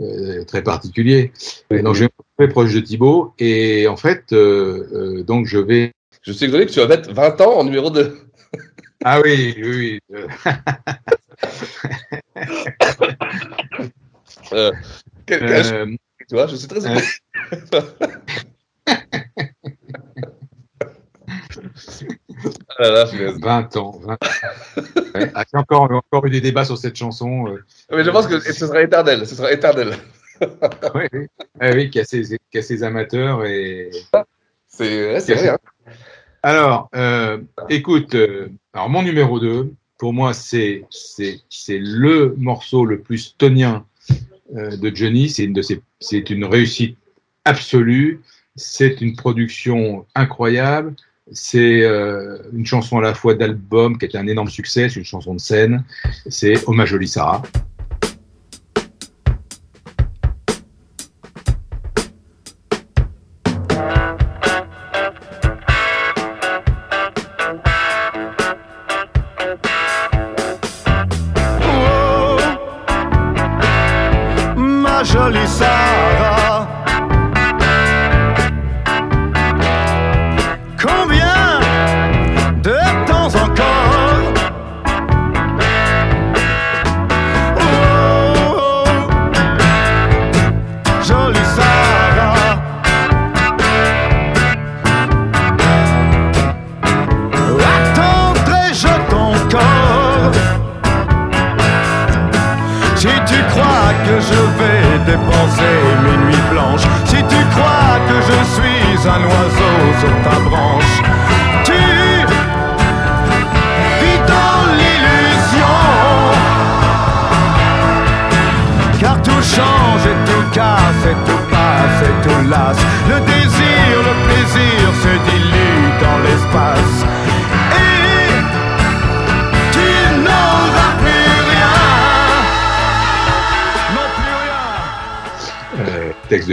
euh, 0.00 0.44
très 0.44 0.62
particuliers. 0.62 1.32
Et 1.70 1.82
donc, 1.82 1.94
je 1.94 2.04
vais 2.04 2.06
me 2.06 2.22
retrouver 2.40 2.48
proche 2.52 2.74
de 2.74 2.80
Thibaut. 2.80 3.34
Et 3.38 3.86
en 3.88 3.96
fait, 3.96 4.32
donc, 4.32 5.46
je 5.46 5.58
vais. 5.58 5.92
je 6.22 6.32
suis 6.32 6.46
étonné 6.46 6.66
que 6.66 6.72
tu 6.72 6.80
vas 6.80 6.88
mettre 6.88 7.12
20 7.12 7.40
ans 7.40 7.58
en 7.58 7.64
numéro 7.64 7.90
2. 7.90 8.18
Ah 9.04 9.20
oui, 9.20 9.52
oui, 9.58 9.98
oui. 10.10 10.18
quel, 15.26 15.40
quel- 15.40 15.96
tu 16.28 16.34
vois, 16.34 16.46
je 16.46 16.54
suis 16.54 16.68
très 16.68 16.86
euh, 16.86 17.00
Ah 22.78 22.82
là 22.82 22.90
là, 22.90 23.06
je 23.06 23.16
laisse. 23.16 23.38
20 23.38 23.76
ans. 23.76 24.00
20 24.02 24.12
ans. 24.12 24.16
Ouais. 25.14 25.30
Ah, 25.34 25.44
encore, 25.54 25.90
encore 25.90 26.26
eu 26.26 26.30
des 26.30 26.40
débats 26.40 26.64
sur 26.64 26.78
cette 26.78 26.96
chanson. 26.96 27.46
euh, 27.48 27.64
Mais 27.90 28.04
je 28.04 28.10
pense 28.10 28.26
que 28.26 28.40
ce 28.40 28.52
sera 28.52 28.82
éternel. 28.82 29.26
Ce 29.26 29.34
sera 29.34 29.52
éternel. 29.52 29.94
oui, 30.94 31.04
oui. 31.12 31.26
Ah 31.60 31.70
oui, 31.74 31.90
qui 31.90 32.00
a 32.00 32.04
ses, 32.04 32.38
qui 32.50 32.58
a 32.58 32.62
ses 32.62 32.82
amateurs. 32.82 33.44
Et... 33.44 33.90
C'est 34.68 35.34
vrai. 35.34 35.48
Hein. 35.48 35.58
Alors, 36.42 36.88
euh, 36.94 37.38
écoute, 37.68 38.14
euh, 38.14 38.48
alors 38.72 38.88
mon 38.88 39.02
numéro 39.02 39.38
2, 39.38 39.72
pour 39.98 40.12
moi, 40.12 40.32
c'est 40.34 40.84
le 41.68 42.34
morceau 42.36 42.84
le 42.84 43.00
plus 43.00 43.36
tonien 43.38 43.84
de 44.50 44.94
Johnny. 44.94 45.28
C'est 45.30 45.44
une 45.44 45.52
de 45.52 45.62
ses, 45.62 45.80
c'est 46.00 46.30
une 46.30 46.44
réussite 46.44 46.98
absolue. 47.44 48.20
C'est 48.56 49.00
une 49.00 49.14
production 49.14 50.04
incroyable. 50.14 50.94
C'est 51.30 51.82
euh, 51.82 52.38
une 52.52 52.66
chanson 52.66 52.98
à 52.98 53.00
la 53.00 53.14
fois 53.14 53.34
d'album 53.34 53.96
qui 53.96 54.06
était 54.06 54.18
un 54.18 54.26
énorme 54.26 54.48
succès. 54.48 54.88
C'est 54.88 54.96
une 54.96 55.04
chanson 55.04 55.34
de 55.34 55.40
scène. 55.40 55.84
C'est 56.28 56.54
Hommage 56.66 56.90
Jolie 56.90 57.08
Sarah. 57.08 57.42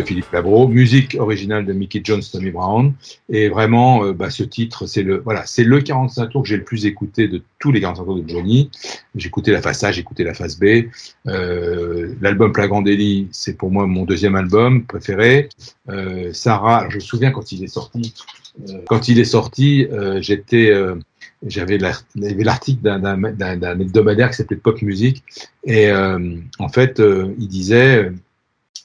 Philippe 0.09 0.31
Labro, 0.33 0.67
musique 0.67 1.15
originale 1.19 1.67
de 1.67 1.71
Mickey 1.71 2.01
Jones, 2.03 2.23
Tommy 2.31 2.49
Brown, 2.49 2.93
et 3.29 3.47
vraiment, 3.47 4.03
euh, 4.03 4.11
bah, 4.11 4.31
ce 4.31 4.41
titre, 4.41 4.87
c'est 4.87 5.03
le, 5.03 5.19
voilà, 5.19 5.45
c'est 5.45 5.63
le 5.63 5.81
45 5.81 6.29
tours 6.29 6.41
que 6.41 6.49
j'ai 6.49 6.57
le 6.57 6.63
plus 6.63 6.87
écouté 6.87 7.27
de 7.27 7.43
tous 7.59 7.71
les 7.71 7.79
45 7.79 8.05
tours 8.05 8.15
de 8.19 8.27
Johnny. 8.27 8.71
J'ai 9.13 9.27
écouté 9.27 9.51
la 9.51 9.61
face 9.61 9.83
A, 9.83 9.91
j'ai 9.91 10.01
écouté 10.01 10.23
la 10.23 10.33
face 10.33 10.57
B. 10.57 10.85
Euh, 11.27 12.15
L'album 12.21 12.51
Plagrand 12.51 12.81
Délit, 12.81 13.27
c'est 13.31 13.55
pour 13.55 13.69
moi 13.69 13.85
mon 13.85 14.03
deuxième 14.03 14.33
album 14.33 14.83
préféré. 14.83 15.49
Euh, 15.89 16.33
Sarah, 16.33 16.87
je 16.89 16.95
me 16.95 17.01
souviens 17.01 17.29
quand 17.29 17.51
il 17.51 17.63
est 17.63 17.67
sorti, 17.67 18.15
quand 18.87 19.09
il 19.09 19.19
est 19.19 19.25
sorti, 19.25 19.85
j'étais, 20.21 20.73
j'avais 21.45 21.77
l'article 21.77 22.81
d'un- 22.81 23.79
hebdomadaire 23.79 24.31
qui 24.31 24.37
s'appelait 24.37 24.57
Pop 24.57 24.81
Music, 24.81 25.23
et 25.65 25.91
en 25.93 26.69
fait, 26.69 26.99
il 26.99 27.47
disait 27.47 28.11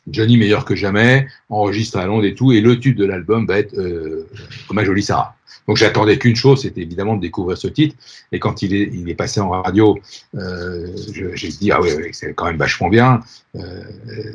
Johnny 0.09 0.37
meilleur 0.37 0.65
que 0.65 0.75
jamais, 0.75 1.27
enregistre 1.49 1.99
à 1.99 2.07
Londres 2.07 2.25
et 2.25 2.35
tout, 2.35 2.53
et 2.53 2.61
le 2.61 2.79
tube 2.79 2.97
de 2.97 3.05
l'album 3.05 3.47
va 3.47 3.59
être 3.59 3.75
euh, 3.79 4.29
Hommage 4.69 4.87
Jolie 4.87 5.03
Sarah. 5.03 5.37
Donc 5.67 5.79
j'attendais 5.79 6.19
qu'une 6.19 6.37
chose, 6.37 6.63
c'était 6.63 6.83
évidemment 6.83 7.17
de 7.17 7.23
découvrir 7.23 7.57
ce 7.57 7.69
titre. 7.69 7.97
Et 8.33 8.39
quand 8.39 8.61
il 8.61 8.75
est, 8.75 8.91
il 8.93 9.09
est 9.09 9.15
passé 9.15 9.41
en 9.41 9.51
radio, 9.51 9.99
euh, 10.35 10.89
j'ai 11.35 11.49
dit 11.49 11.71
ah 11.73 11.81
oui, 11.81 11.89
oui, 11.97 12.09
c'est 12.13 12.35
quand 12.35 12.47
même 12.47 12.59
vachement 12.59 12.89
bien. 12.89 13.21
Euh, 13.57 13.83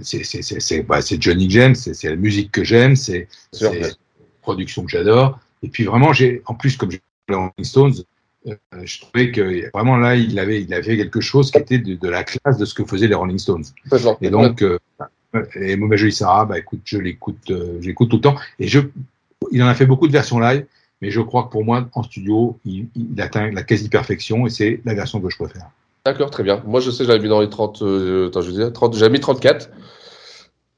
c'est 0.02 0.82
bah, 0.88 1.02
c'est 1.02 1.22
Johnny 1.22 1.48
que 1.48 1.54
j'aime, 1.54 1.76
c'est 1.76 2.10
la 2.10 2.16
musique 2.16 2.52
que 2.52 2.64
j'aime, 2.64 2.96
c'est 2.96 3.28
ouais. 3.62 3.80
la 3.80 3.90
production 4.42 4.84
que 4.84 4.90
j'adore. 4.90 5.40
Et 5.62 5.68
puis 5.68 5.84
vraiment, 5.84 6.14
j'ai 6.14 6.42
en 6.46 6.56
plus 6.56 6.78
comme 6.78 6.90
j'ai 6.90 7.02
les 7.28 7.36
Rolling 7.36 7.52
Stones, 7.64 7.94
euh, 8.48 8.56
je 8.84 9.02
trouvais 9.02 9.32
que 9.32 9.70
vraiment 9.72 9.98
là, 9.98 10.16
il 10.16 10.40
avait, 10.40 10.62
il 10.62 10.74
avait 10.74 10.98
quelque 10.98 11.20
chose 11.20 11.52
qui 11.52 11.58
était 11.58 11.78
de, 11.78 11.96
de 11.96 12.10
la 12.10 12.24
classe 12.24 12.58
de 12.58 12.66
ce 12.66 12.74
que 12.74 12.86
faisaient 12.86 13.08
les 13.08 13.16
Rolling 13.16 13.38
Stones. 13.38 13.66
Et 14.22 14.30
donc, 14.30 14.62
euh, 14.62 14.80
et 15.56 15.76
Mauvais 15.76 15.98
Jolie 15.98 16.12
Sarah, 16.12 16.46
bah 16.46 16.58
écoute, 16.58 16.82
je 16.86 16.98
l'écoute, 16.98 17.52
euh, 17.52 17.78
j'écoute 17.82 18.10
tout 18.10 18.18
le 18.18 18.22
temps. 18.22 18.36
Et 18.60 18.68
je, 18.68 18.80
il 19.52 19.62
en 19.64 19.68
a 19.68 19.76
fait 19.76 19.86
beaucoup 19.86 20.08
de 20.08 20.12
versions 20.12 20.40
live, 20.40 20.66
mais 21.02 21.12
je 21.12 21.22
crois 21.22 21.44
que 21.44 21.50
pour 21.50 21.64
moi, 21.64 21.88
en 21.94 22.04
studio, 22.04 22.58
il, 22.66 22.88
il 22.96 23.22
atteint 23.22 23.52
la 23.52 23.64
quasi-perfection 23.64 24.48
et 24.48 24.50
c'est 24.50 24.82
la 24.86 24.94
version 24.94 25.22
que 25.22 25.30
je 25.30 25.38
préfère. 25.38 25.70
D'accord, 26.06 26.30
très 26.32 26.44
bien. 26.44 26.64
Moi, 26.66 26.80
je 26.80 26.92
sais, 26.92 27.06
j'avais 27.06 27.20
mis 27.20 27.30
dans 27.30 27.42
les 27.42 27.50
30. 27.50 27.82
euh, 27.82 28.28
attends, 28.28 28.42
je 28.42 28.50
disais, 28.52 28.72
30 28.72 28.96
j'avais 28.96 29.12
mis 29.12 29.20
34. 29.20 29.70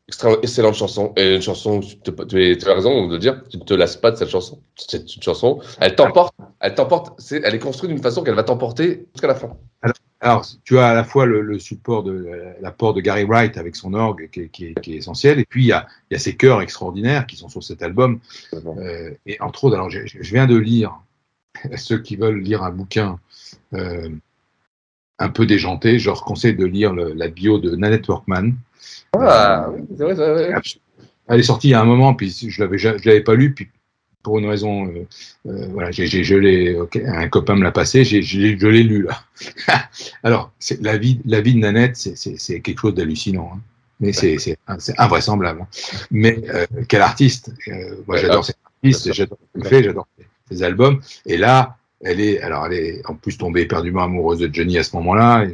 Extra, 0.08 0.32
excellente 0.42 0.74
chanson. 0.76 1.14
Et 1.16 1.36
une 1.36 1.42
chanson, 1.42 1.80
tu, 1.80 1.98
te- 1.98 2.12
tu, 2.26 2.58
tu 2.58 2.70
as 2.70 2.74
raison 2.74 3.08
de 3.08 3.18
dire, 3.18 3.42
tu 3.50 3.58
ne 3.58 3.64
te 3.64 3.74
lasses 3.74 3.96
pas 3.96 4.12
de 4.12 4.18
cette 4.18 4.30
chanson. 4.30 4.60
C'est 4.76 5.16
une 5.16 5.22
chanson, 5.24 5.62
elle 5.80 5.96
t'emporte, 5.96 6.36
elle 6.60 6.76
t'emporte, 6.76 7.22
elle 7.32 7.56
est 7.56 7.60
construite 7.60 7.92
d'une 7.92 8.02
façon 8.02 8.22
qu'elle 8.24 8.36
va 8.36 8.44
t'emporter 8.44 9.06
jusqu'à 9.14 9.28
la 9.28 9.36
fin. 9.36 9.56
Alors, 9.82 9.96
alors, 10.22 10.46
tu 10.64 10.78
as 10.78 10.88
à 10.90 10.94
la 10.94 11.04
fois 11.04 11.26
le, 11.26 11.42
le 11.42 11.58
support 11.60 12.04
de 12.04 12.28
l'apport 12.62 12.94
de 12.94 13.02
Gary 13.02 13.24
Wright 13.24 13.58
avec 13.58 13.76
son 13.76 13.94
orgue 13.96 14.30
qui 14.32 14.42
est, 14.42 14.48
qui 14.50 14.66
est- 14.68 14.80
qui 14.80 14.94
est 14.94 14.98
essentiel, 14.98 15.40
et 15.40 15.46
puis 15.46 15.64
il 15.64 15.68
y 15.68 15.72
a, 15.72 15.88
il 16.10 16.14
y 16.14 16.16
a 16.16 16.20
ces 16.20 16.36
chœurs 16.36 16.62
extraordinaires 16.62 17.26
qui 17.26 17.36
sont 17.36 17.50
sur 17.50 17.64
cet 17.64 17.82
album. 17.82 18.20
Euh, 18.54 19.12
et 19.26 19.42
entre 19.42 19.64
autres, 19.66 19.76
alors 19.76 19.90
je, 19.90 20.00
je 20.06 20.32
viens 20.34 20.46
de 20.48 20.56
lire, 20.56 21.00
ceux 21.76 22.00
qui 22.00 22.16
veulent 22.16 22.40
lire 22.40 22.64
un 22.64 22.72
bouquin 22.72 23.20
euh, 23.74 24.10
un 25.20 25.30
peu 25.30 25.46
déjanté, 25.46 26.00
je 26.00 26.06
leur 26.08 26.24
conseille 26.24 26.56
de 26.56 26.66
lire 26.66 26.94
le- 26.94 27.14
la 27.14 27.28
bio 27.28 27.60
de 27.60 27.76
Nanette 27.76 28.08
Workman. 28.08 28.54
Ah, 29.18 29.70
c'est 29.98 30.04
vrai, 30.04 30.16
c'est 30.16 30.32
vrai. 30.32 30.54
Elle 31.28 31.40
est 31.40 31.44
sortie 31.44 31.68
il 31.70 31.72
y 31.72 31.74
a 31.76 31.82
un 31.82 31.86
moment, 31.86 32.14
puis 32.16 32.30
je 32.30 32.62
l'avais, 32.62 32.78
je 32.78 32.90
l'avais 32.90 33.22
pas 33.22 33.36
lu, 33.36 33.54
puis 33.54 33.70
pour 34.24 34.40
une 34.40 34.46
raison, 34.48 34.86
euh, 34.88 35.08
euh, 35.48 35.68
voilà, 35.72 35.92
j'ai, 35.92 36.06
j'ai, 36.08 36.24
je 36.24 36.36
l'ai, 36.36 36.76
ok, 36.76 36.98
un 37.06 37.28
copain 37.30 37.56
me 37.56 37.64
l'a 37.64 37.72
passé, 37.72 38.04
j'ai, 38.04 38.22
je 38.22 38.56
je 38.58 38.68
l'ai 38.68 38.84
lu 38.84 39.04
là. 39.04 39.24
Alors, 40.24 40.52
c'est, 40.60 40.82
la 40.82 40.98
vie, 40.98 41.20
la 41.26 41.42
vie 41.42 41.54
de 41.56 41.60
Nanette, 41.60 41.96
c'est, 41.98 42.16
c'est, 42.18 42.36
c'est 42.38 42.60
quelque 42.62 42.80
chose 42.82 42.94
d'hallucinant, 42.94 43.52
hein. 43.56 43.60
mais 44.00 44.14
c'est, 44.14 44.38
c'est, 44.38 44.58
c'est 44.80 45.00
invraisemblable. 45.00 45.62
hein. 45.62 45.68
Mais 46.12 46.40
euh, 46.50 46.66
quel 46.88 47.02
artiste 47.02 47.52
Euh, 47.68 47.96
Moi, 48.08 48.18
j'adore 48.18 48.40
ah, 48.44 48.48
cet 48.48 48.58
artiste, 48.66 49.14
j'adore 49.14 49.38
ce 49.56 49.60
qu'il 49.60 49.70
fait, 49.70 49.84
j'adore 49.84 50.08
ses, 50.50 50.64
albums. 50.64 51.02
Et 51.26 51.38
là, 51.38 51.78
elle 52.02 52.20
est, 52.20 52.42
alors, 52.42 52.66
elle 52.66 52.74
est 52.74 53.02
en 53.08 53.16
plus 53.16 53.38
tombée 53.38 53.62
éperdument 53.62 54.04
amoureuse 54.04 54.40
de 54.40 54.50
Johnny 54.54 54.78
à 54.78 54.84
ce 54.84 54.96
moment-là. 54.98 55.46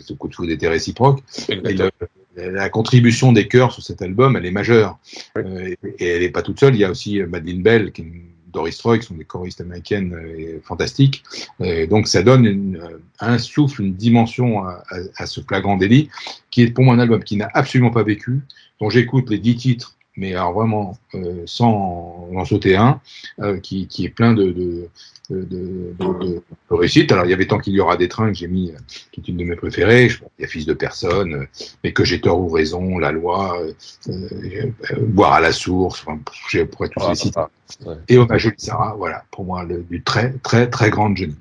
Ce 0.00 0.12
coup 0.14 0.28
de 0.28 0.34
foudre 0.34 0.50
était 0.52 0.68
réciproque. 0.68 1.20
Le- 1.48 1.90
la 2.36 2.68
contribution 2.68 3.32
des 3.32 3.48
chœurs 3.48 3.72
sur 3.72 3.82
cet 3.82 4.02
album, 4.02 4.36
elle 4.36 4.46
est 4.46 4.50
majeure. 4.50 4.98
Euh, 5.36 5.68
et, 5.68 5.78
et 5.98 6.06
elle 6.08 6.22
n'est 6.22 6.30
pas 6.30 6.42
toute 6.42 6.58
seule. 6.60 6.74
Il 6.74 6.80
y 6.80 6.84
a 6.84 6.90
aussi 6.90 7.20
euh, 7.20 7.26
Madeleine 7.26 7.62
Bell, 7.62 7.92
qui 7.92 8.02
est 8.02 8.04
une- 8.04 8.22
Doris 8.52 8.76
Troy, 8.76 8.98
qui 8.98 9.06
sont 9.06 9.14
des 9.14 9.24
choristes 9.24 9.62
américaines 9.62 10.12
euh, 10.14 10.60
fantastiques. 10.62 11.22
Et 11.64 11.86
donc 11.86 12.06
ça 12.06 12.22
donne 12.22 12.44
une, 12.44 12.82
un 13.18 13.38
souffle, 13.38 13.80
une 13.80 13.94
dimension 13.94 14.64
à, 14.64 14.82
à, 14.90 14.96
à 15.16 15.26
ce 15.26 15.40
flagrant 15.40 15.78
délit, 15.78 16.10
qui 16.50 16.60
est 16.60 16.70
pour 16.70 16.84
moi 16.84 16.92
un 16.94 16.98
album 16.98 17.24
qui 17.24 17.36
n'a 17.38 17.48
absolument 17.54 17.90
pas 17.90 18.02
vécu, 18.02 18.40
dont 18.78 18.90
j'écoute 18.90 19.30
les 19.30 19.38
dix 19.38 19.56
titres, 19.56 19.96
mais 20.16 20.34
alors 20.34 20.52
vraiment 20.52 20.96
euh, 21.14 21.42
sans 21.46 22.28
en 22.34 22.44
sauter 22.44 22.76
un, 22.76 23.00
euh, 23.40 23.58
qui, 23.58 23.86
qui 23.86 24.04
est 24.04 24.08
plein 24.10 24.34
de, 24.34 24.50
de, 24.50 24.88
de, 25.30 25.42
de, 25.44 25.94
de- 25.98 26.42
réussite. 26.70 27.10
Alors 27.12 27.24
il 27.24 27.30
y 27.30 27.34
avait 27.34 27.46
tant 27.46 27.58
qu'il 27.58 27.72
y 27.72 27.80
aura 27.80 27.96
des 27.96 28.08
trains 28.08 28.28
que 28.28 28.34
j'ai 28.34 28.48
mis, 28.48 28.70
euh, 28.70 28.78
qui 29.12 29.20
est 29.20 29.28
une 29.28 29.36
de 29.38 29.44
mes 29.44 29.56
préférées. 29.56 30.08
Je 30.08 30.18
pense 30.20 30.28
qu'il 30.36 30.42
y 30.42 30.46
a 30.46 30.48
Fils 30.48 30.66
de 30.66 30.74
personne, 30.74 31.34
euh, 31.34 31.46
mais 31.82 31.92
que 31.92 32.04
j'ai 32.04 32.20
tort 32.20 32.40
ou 32.40 32.48
raison, 32.48 32.98
la 32.98 33.12
loi, 33.12 33.58
euh, 33.60 33.72
euh, 34.10 34.70
boire 35.00 35.34
à 35.34 35.40
la 35.40 35.52
source. 35.52 36.02
Enfin, 36.06 36.18
je 36.48 36.62
pourrais 36.62 36.88
tous 36.88 37.08
les 37.08 37.14
citer. 37.14 37.40
ouais. 37.86 37.96
Et 38.08 38.18
Hommage 38.18 38.46
à 38.46 38.50
Sarah, 38.56 38.94
voilà, 38.96 39.24
pour 39.30 39.44
moi, 39.44 39.64
le, 39.64 39.82
du 39.82 40.02
très, 40.02 40.32
très, 40.42 40.68
très 40.68 40.90
grand 40.90 41.14
Johnny. 41.16 41.36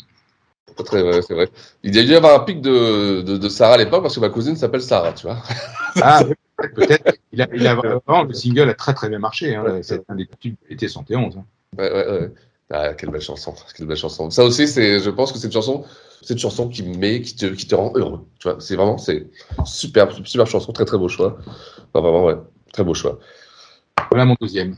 Très, 0.86 1.22
c'est 1.22 1.34
vrai. 1.34 1.50
Il 1.84 1.96
y 1.96 2.00
a 2.00 2.04
dû 2.04 2.10
y 2.12 2.16
avoir 2.16 2.42
un 2.42 2.44
pic 2.44 2.62
de, 2.62 3.22
de, 3.22 3.38
de 3.38 3.50
Sarah 3.50 3.74
à 3.76 3.78
l'époque 3.78 4.02
parce 4.02 4.16
que 4.16 4.20
ma 4.22 4.30
cousine 4.30 4.56
s'appelle 4.56 4.82
Sarah, 4.82 5.14
tu 5.14 5.28
vois. 5.28 5.38
Ah, 6.02 6.24
peut-être. 6.76 7.18
Il 7.34 7.42
a, 7.42 7.48
il 7.54 7.66
a 7.66 7.76
vraiment, 7.76 8.24
le 8.24 8.34
single 8.34 8.70
a 8.70 8.74
très, 8.74 8.94
très 8.94 9.10
bien 9.10 9.20
marché. 9.20 9.56
Hein, 9.56 9.80
c'est 9.82 10.02
un 10.10 10.16
des 10.16 10.28
tubes 10.40 10.56
été 10.70 10.88
71. 10.88 11.38
Hein. 11.38 11.46
Ouais, 11.78 11.92
ouais, 11.92 12.08
ouais. 12.12 12.32
Ah, 12.74 12.94
quelle 12.94 13.10
belle 13.10 13.22
chanson, 13.22 13.54
quelle 13.76 13.86
belle 13.86 13.98
chanson. 13.98 14.30
Ça 14.30 14.44
aussi, 14.46 14.68
c'est, 14.68 15.00
je 15.00 15.10
pense 15.10 15.32
que 15.34 15.38
c'est 15.38 15.48
une 15.48 15.54
chanson, 15.54 15.84
c'est 16.22 16.34
une 16.34 16.40
chanson 16.40 16.70
qui 16.70 16.84
met, 16.84 17.22
qui 17.22 17.36
te, 17.36 17.46
qui 17.48 17.68
te 17.68 17.76
rend 17.76 17.92
heureux. 17.96 18.26
Tu 18.40 18.48
vois, 18.50 18.58
c'est 18.62 18.76
vraiment, 18.78 18.98
c'est 18.98 19.28
super, 19.66 20.10
super 20.26 20.48
chanson, 20.48 20.72
très 20.72 20.86
très 20.86 20.98
beau 20.98 21.10
choix. 21.10 21.38
Enfin, 21.94 22.02
vraiment, 22.02 22.26
ouais, 22.26 22.38
très 22.72 22.84
beau 22.86 22.94
choix. 22.94 23.20
Voilà 24.10 24.24
mon 24.26 24.38
deuxième. 24.40 24.78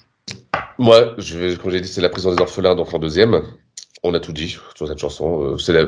Moi, 0.79 1.13
je 1.19 1.37
vais, 1.37 1.55
comme 1.55 1.69
j'ai 1.71 1.81
dit, 1.81 1.87
c'est 1.87 2.01
la 2.01 2.09
prison 2.09 2.33
des 2.33 2.41
orphelins, 2.41 2.75
donc 2.75 2.91
en 2.93 2.99
deuxième. 2.99 3.43
On 4.01 4.13
a 4.15 4.19
tout 4.19 4.33
dit 4.33 4.49
sur 4.49 4.87
cette 4.87 4.97
chanson. 4.97 5.53
euh, 5.53 5.57
c'est 5.57 5.71
la, 5.73 5.87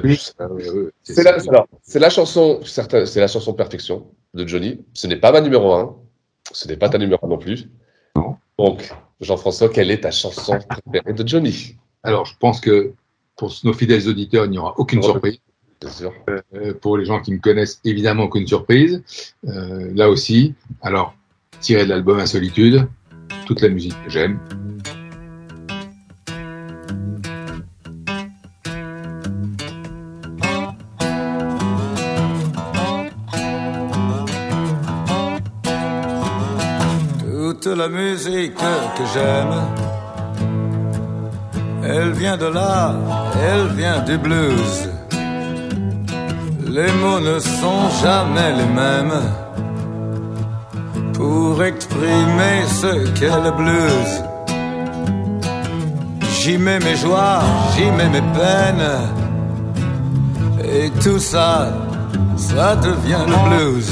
c'est 1.03 1.19
la, 1.19 1.65
la 1.95 2.09
chanson, 2.09 2.59
c'est 2.63 3.15
la 3.17 3.27
chanson 3.27 3.53
Perfection 3.53 4.07
de 4.35 4.47
Johnny. 4.47 4.79
Ce 4.93 5.07
n'est 5.07 5.17
pas 5.17 5.31
ma 5.31 5.41
numéro 5.41 5.73
un. 5.73 5.95
Ce 6.55 6.69
n'est 6.69 6.77
pas 6.77 6.87
ta 6.87 6.97
numéro 6.97 7.27
non 7.27 7.37
plus. 7.37 7.67
Donc, 8.57 8.89
Jean-François, 9.19 9.67
quelle 9.67 9.91
est 9.91 10.01
ta 10.01 10.11
chanson 10.11 10.57
préférée 10.69 11.11
de 11.13 11.27
Johnny? 11.27 11.75
Alors, 12.01 12.25
je 12.25 12.33
pense 12.39 12.61
que 12.61 12.93
pour 13.35 13.53
nos 13.65 13.73
fidèles 13.73 14.07
auditeurs, 14.07 14.45
il 14.45 14.51
n'y 14.51 14.57
aura 14.57 14.73
aucune 14.77 14.99
Ouais. 14.99 15.05
surprise. 15.05 15.39
Bien 15.81 15.89
sûr. 15.89 16.13
Euh, 16.29 16.73
pour 16.73 16.97
les 16.97 17.03
gens 17.03 17.19
qui 17.19 17.33
me 17.33 17.39
connaissent, 17.39 17.81
évidemment, 17.83 18.23
aucune 18.23 18.47
surprise. 18.47 19.03
Euh, 19.45 19.91
là 19.93 20.09
aussi, 20.09 20.53
alors, 20.81 21.13
tiré 21.59 21.83
de 21.83 21.89
l'album 21.89 22.19
Insolitude, 22.19 22.87
toute 23.45 23.59
la 23.59 23.67
musique 23.67 24.01
que 24.05 24.09
j'aime. 24.09 24.39
La 37.85 37.91
musique 37.91 38.55
que 38.97 39.03
j'aime, 39.13 39.55
elle 41.83 42.13
vient 42.13 42.37
de 42.37 42.47
là, 42.47 42.95
elle 43.47 43.67
vient 43.75 43.99
du 43.99 44.17
blues. 44.17 44.89
Les 46.77 46.91
mots 47.01 47.19
ne 47.19 47.37
sont 47.37 47.85
jamais 48.03 48.51
les 48.59 48.71
mêmes 48.81 49.21
pour 51.13 51.63
exprimer 51.63 52.57
ce 52.81 52.91
qu'est 53.17 53.41
le 53.47 53.51
blues. 53.51 54.13
J'y 56.37 56.57
mets 56.57 56.79
mes 56.79 56.95
joies, 56.95 57.41
j'y 57.73 57.91
mets 57.97 58.09
mes 58.09 58.27
peines, 58.39 58.93
et 60.63 60.89
tout 61.03 61.19
ça, 61.19 61.71
ça 62.35 62.75
devient 62.77 63.25
le 63.27 63.37
blues. 63.47 63.91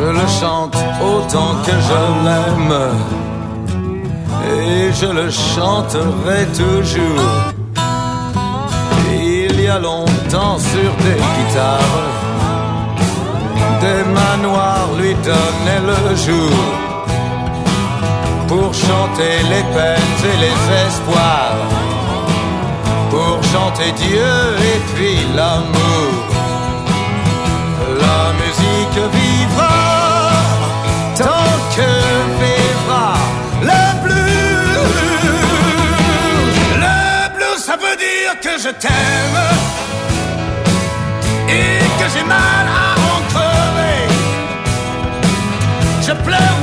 Je 0.00 0.04
le 0.04 0.26
chante 0.40 0.76
autant 1.02 1.56
que 1.66 1.72
je 1.72 2.00
l'aime 2.24 2.74
et 4.54 4.92
je 4.92 5.06
le 5.06 5.28
chanterai 5.28 6.46
toujours. 6.56 7.30
Il 9.10 9.60
y 9.60 9.66
a 9.66 9.80
longtemps 9.80 10.58
sur 10.58 10.90
des 11.04 11.18
guitares, 11.34 12.06
des 13.80 14.04
manoirs 14.18 14.88
lui 15.00 15.14
donnaient 15.14 15.86
le 15.92 16.16
jour 16.16 16.58
pour 18.46 18.72
chanter 18.72 19.34
les 19.52 19.64
peines 19.74 20.20
et 20.32 20.36
les 20.44 20.58
espoirs, 20.86 21.60
pour 23.10 23.42
chanter 23.52 23.90
Dieu 23.96 24.34
et 24.72 24.80
puis 24.94 25.18
l'amour. 25.34 26.12
La 28.00 28.32
musique 28.40 29.12
vivra 29.12 29.87
je 38.68 38.72
t'aime 38.72 39.40
et 41.48 41.78
que 41.98 42.06
j'ai 42.12 42.24
mal 42.24 42.66
à 42.82 42.88
en 43.10 43.18
crever. 43.30 44.00
Je 46.06 46.12
pleure 46.12 46.58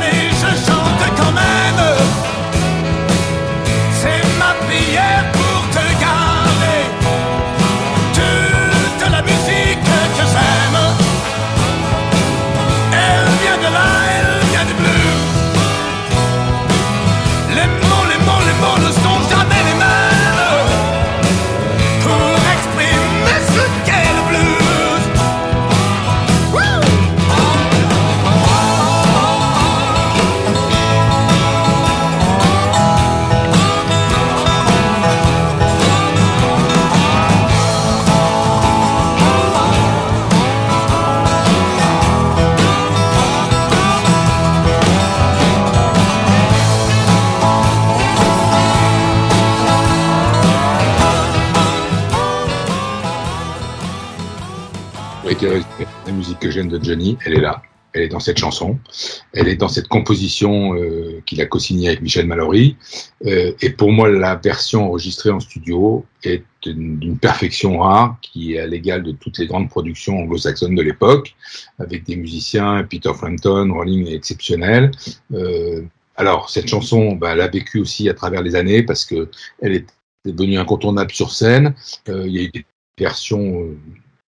J'aime 56.56 56.70
de 56.70 56.82
Johnny, 56.82 57.18
elle 57.26 57.34
est 57.34 57.42
là. 57.42 57.62
Elle 57.92 58.04
est 58.04 58.08
dans 58.08 58.22
cette 58.22 58.38
chanson. 58.38 58.80
Elle 59.34 59.50
est 59.50 59.58
dans 59.58 59.68
cette 59.68 59.90
composition 59.90 60.74
euh, 60.74 61.22
qu'il 61.26 61.42
a 61.42 61.46
co-signée 61.46 61.90
avec 61.90 62.02
Michel 62.02 62.28
Mallory. 62.28 62.78
Euh, 63.26 63.52
et 63.62 63.72
pour 63.72 63.92
moi, 63.92 64.08
la 64.08 64.38
version 64.38 64.88
enregistrée 64.88 65.32
en 65.32 65.42
studio 65.42 66.06
est 66.24 66.44
d'une 66.64 67.18
perfection 67.18 67.80
rare 67.80 68.16
qui 68.22 68.54
est 68.54 68.60
à 68.60 68.68
l'égal 68.68 69.04
de 69.04 69.12
toutes 69.12 69.38
les 69.38 69.48
grandes 69.48 69.70
productions 69.70 70.18
anglo-saxonnes 70.18 70.76
de 70.76 70.82
l'époque, 70.82 71.36
avec 71.78 72.06
des 72.06 72.16
musiciens, 72.16 72.86
Peter 72.90 73.12
Frampton, 73.14 73.70
Rolling 73.74 74.08
est 74.08 74.16
exceptionnel. 74.16 74.92
Euh, 75.34 75.82
alors, 76.16 76.50
cette 76.50 76.70
chanson, 76.70 77.16
bah, 77.16 77.34
elle 77.34 77.42
a 77.42 77.50
vécu 77.50 77.82
aussi 77.82 78.08
à 78.08 78.14
travers 78.14 78.42
les 78.42 78.56
années 78.56 78.82
parce 78.82 79.04
que 79.04 79.30
elle 79.62 79.74
est 79.74 79.88
devenue 80.24 80.58
incontournable 80.58 81.12
sur 81.12 81.34
scène. 81.34 81.76
Euh, 82.08 82.24
il 82.26 82.34
y 82.34 82.40
a 82.40 82.44
eu 82.44 82.50
des 82.50 82.66
versions 82.98 83.76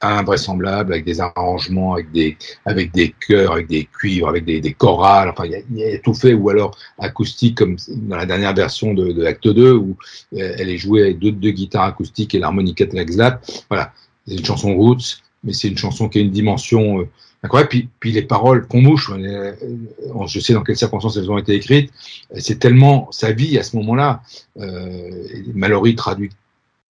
invraisemblables 0.02 0.92
avec 0.92 1.04
des 1.04 1.20
arrangements, 1.20 1.94
avec 1.94 2.10
des 2.12 2.36
avec 2.66 2.92
des 2.92 3.14
chœurs, 3.26 3.52
avec 3.52 3.68
des 3.68 3.84
cuivres, 3.84 4.28
avec 4.28 4.44
des, 4.44 4.60
des 4.60 4.72
chorales. 4.72 5.30
Enfin, 5.30 5.44
il 5.46 5.78
y, 5.78 5.84
a, 5.84 5.98
tout 5.98 6.14
fait 6.14 6.34
ou 6.34 6.50
alors 6.50 6.76
acoustique 6.98 7.58
comme 7.58 7.76
dans 7.88 8.16
la 8.16 8.26
dernière 8.26 8.54
version 8.54 8.94
de, 8.94 9.12
de 9.12 9.22
l'acte 9.22 9.48
2 9.48 9.72
où 9.72 9.96
euh, 10.34 10.54
elle 10.58 10.70
est 10.70 10.78
jouée 10.78 11.02
avec 11.02 11.18
deux, 11.18 11.50
guitares 11.50 11.84
acoustiques 11.84 12.34
et 12.34 12.38
l'harmonica 12.38 12.84
de 12.86 12.96
la 12.96 13.40
Voilà, 13.68 13.92
c'est 14.26 14.34
une 14.34 14.44
chanson 14.44 14.74
roots, 14.74 15.18
mais 15.44 15.52
c'est 15.52 15.68
une 15.68 15.78
chanson 15.78 16.08
qui 16.08 16.18
a 16.18 16.20
une 16.20 16.30
dimension 16.30 17.00
euh, 17.00 17.08
incroyable. 17.42 17.68
Puis, 17.68 17.88
puis 18.00 18.12
les 18.12 18.22
paroles 18.22 18.66
qu'on 18.66 18.80
mouche, 18.80 19.10
euh, 19.10 19.52
euh, 19.62 20.26
je 20.26 20.40
sais 20.40 20.52
dans 20.52 20.62
quelles 20.62 20.76
circonstances 20.76 21.16
elles 21.16 21.30
ont 21.30 21.38
été 21.38 21.54
écrites. 21.54 21.92
C'est 22.38 22.58
tellement 22.58 23.10
sa 23.10 23.32
vie 23.32 23.58
à 23.58 23.62
ce 23.62 23.76
moment-là. 23.76 24.22
Euh, 24.58 25.10
Mallory 25.54 25.94
traduit 25.94 26.30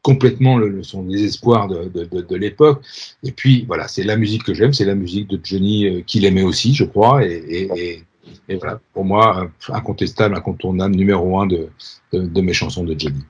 complètement 0.03 0.59
le, 0.59 0.83
son 0.83 1.05
désespoir 1.05 1.69
de, 1.69 1.85
de, 1.85 2.05
de, 2.05 2.21
de 2.21 2.37
l'époque. 2.37 2.83
Et 3.23 3.33
puis 3.33 3.65
voilà, 3.67 3.89
c'est 3.89 4.03
la 4.03 4.17
musique 4.17 4.43
que 4.43 4.53
j'aime, 4.53 4.73
c'est 4.73 4.85
la 4.85 4.97
musique 4.97 5.29
de 5.29 5.39
Johnny 5.43 5.87
euh, 5.87 6.03
qu'il 6.03 6.25
aimait 6.25 6.43
aussi, 6.43 6.75
je 6.75 6.85
crois. 6.85 7.25
Et, 7.25 7.33
et, 7.33 7.71
et, 7.77 8.05
et 8.49 8.57
voilà, 8.57 8.81
pour 8.93 9.05
moi, 9.05 9.45
euh, 9.45 9.73
incontestable, 9.73 10.35
incontournable, 10.37 10.97
numéro 10.97 11.39
un 11.39 11.47
de, 11.47 11.69
de, 12.13 12.41
mes 12.41 12.53
chansons 12.53 12.85
de 12.85 12.99
Johnny. 12.99 13.23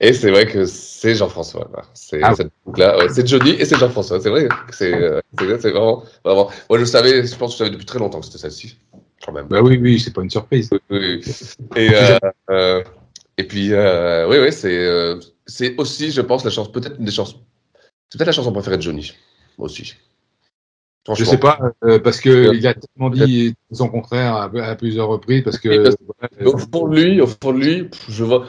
Et 0.00 0.12
c'est 0.12 0.30
vrai 0.30 0.46
que 0.46 0.64
c'est 0.64 1.14
Jean-François. 1.14 1.70
C'est 1.92 2.20
Ah 2.22 2.34
cette 2.34 2.50
boucle-là. 2.66 2.98
Ouais, 2.98 3.08
c'est 3.10 3.26
Johnny 3.26 3.50
et 3.50 3.64
c'est 3.64 3.78
Jean-François. 3.78 4.20
C'est 4.20 4.30
vrai. 4.30 4.48
C'est 4.72 4.92
euh, 4.92 5.20
vraiment, 5.34 6.02
vraiment. 6.24 6.50
Moi, 6.68 6.78
je 6.78 6.84
savais, 6.84 7.26
je 7.26 7.36
pense 7.36 7.52
que 7.52 7.52
je 7.52 7.58
savais 7.58 7.70
depuis 7.70 7.86
très 7.86 7.98
longtemps 7.98 8.20
que 8.20 8.26
c'était 8.26 8.38
celle-ci. 8.38 8.76
Quand 9.24 9.32
même. 9.32 9.46
Bah 9.48 9.62
oui, 9.62 9.78
oui, 9.80 10.00
c'est 10.00 10.12
pas 10.12 10.22
une 10.22 10.30
surprise. 10.30 10.68
Oui, 10.72 10.80
oui. 10.90 11.20
Et, 11.76 11.90
euh, 12.50 12.82
et 13.38 13.44
puis, 13.44 13.72
oui, 13.72 14.36
oui, 14.42 14.52
c'est 14.52 15.14
c'est 15.46 15.76
aussi, 15.78 16.10
je 16.10 16.20
pense, 16.20 16.44
la 16.44 16.50
chanson, 16.50 16.70
peut-être 16.70 16.98
une 16.98 17.04
des 17.04 17.10
chansons. 17.12 17.40
C'est 18.08 18.18
peut-être 18.18 18.28
la 18.28 18.32
chanson 18.32 18.52
préférée 18.52 18.76
de 18.76 18.82
Johnny. 18.82 19.12
Aussi. 19.58 19.94
Je 21.14 21.24
sais 21.24 21.36
pas, 21.38 21.58
euh, 21.84 21.98
parce 21.98 22.18
que 22.20 22.54
il 22.54 22.66
a 22.66 22.72
tellement 22.74 23.10
dit 23.10 23.54
son 23.70 23.88
contraire 23.88 24.34
à, 24.34 24.44
à 24.44 24.74
plusieurs 24.74 25.08
reprises, 25.08 25.42
parce 25.42 25.58
que 25.58 25.84
parce- 25.84 25.96
voilà, 26.00 26.30
de 26.88 26.94
lui, 26.94 27.20
au 27.20 27.26
fond 27.26 27.52
de 27.52 27.58
lui, 27.58 27.88
je 28.08 28.24
vois. 28.24 28.46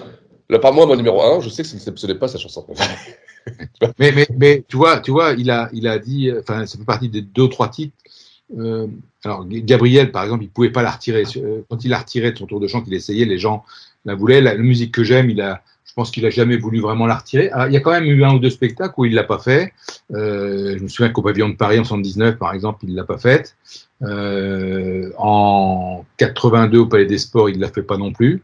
Là, 0.50 0.60
par 0.60 0.72
moi, 0.74 0.86
mon 0.86 0.96
numéro 0.96 1.22
1, 1.22 1.42
je 1.42 1.50
sais 1.50 1.64
que 1.64 1.68
ce 1.68 2.08
n'est- 2.08 2.16
pas 2.16 2.28
sa 2.30 2.38
chanson 2.38 2.62
préférée. 2.64 2.96
Mais, 4.00 4.12
mais, 4.12 4.28
mais 4.40 4.64
tu 4.68 4.76
vois, 4.76 5.00
tu 5.02 5.12
vois, 5.12 5.34
il 5.34 5.52
a, 5.52 5.70
il 5.72 5.88
a 5.88 6.00
dit, 6.00 6.32
euh, 6.32 6.40
enfin, 6.42 6.66
ça 6.66 6.80
fait 6.80 6.84
partie 6.84 7.10
des 7.10 7.22
deux, 7.22 7.48
trois 7.48 7.70
titres. 7.70 7.94
Euh, 8.58 8.88
alors, 9.24 9.46
Gabriel, 9.48 10.12
par 10.12 10.24
exemple, 10.24 10.44
il 10.46 10.50
pouvait 10.50 10.72
pas 10.72 10.82
la 10.82 10.90
retirer. 10.90 11.26
Euh, 11.38 11.62
Quand 11.70 11.86
il 11.86 11.90
la 11.90 12.00
retirait 12.00 12.32
de 12.32 12.40
son 12.40 12.48
tour 12.48 12.60
de 12.60 12.66
chant, 12.68 12.82
qu'il 12.82 12.96
essayait, 12.96 13.26
les 13.26 13.38
gens 13.38 13.64
la 14.04 14.16
voulaient. 14.16 14.42
La, 14.42 14.56
la 14.56 14.64
musique 14.64 14.92
que 14.96 15.04
j'aime, 15.04 15.30
il 15.30 15.42
a, 15.42 15.62
pense 15.96 16.12
qu'il 16.12 16.26
a 16.26 16.30
jamais 16.30 16.58
voulu 16.58 16.80
vraiment 16.80 17.06
la 17.06 17.16
retirer. 17.16 17.50
Alors, 17.50 17.68
il 17.68 17.74
y 17.74 17.78
a 17.78 17.80
quand 17.80 17.92
même 17.92 18.06
eu 18.06 18.24
un 18.24 18.34
ou 18.34 18.40
deux 18.40 18.50
spectacles 18.50 18.94
où 18.98 19.06
il 19.06 19.14
l'a 19.14 19.24
pas 19.24 19.40
fait. 19.40 19.74
Euh, 20.14 20.76
je 20.78 20.84
me 20.84 20.88
souviens 20.90 21.12
qu'au 21.12 21.22
pavillon 21.22 21.50
de 21.50 21.56
Paris 21.56 21.80
en 21.80 21.84
79, 21.84 22.38
par 22.38 22.54
exemple, 22.54 22.80
il 22.84 22.96
l'a 22.96 23.06
pas 23.06 23.18
faite. 23.18 23.56
Euh, 24.02 25.12
en 25.18 26.06
82 26.18 26.80
au 26.80 26.86
Palais 26.86 27.06
des 27.06 27.18
Sports, 27.18 27.50
il 27.50 27.60
l'a 27.60 27.70
fait 27.70 27.82
pas 27.82 27.98
non 27.98 28.12
plus, 28.12 28.44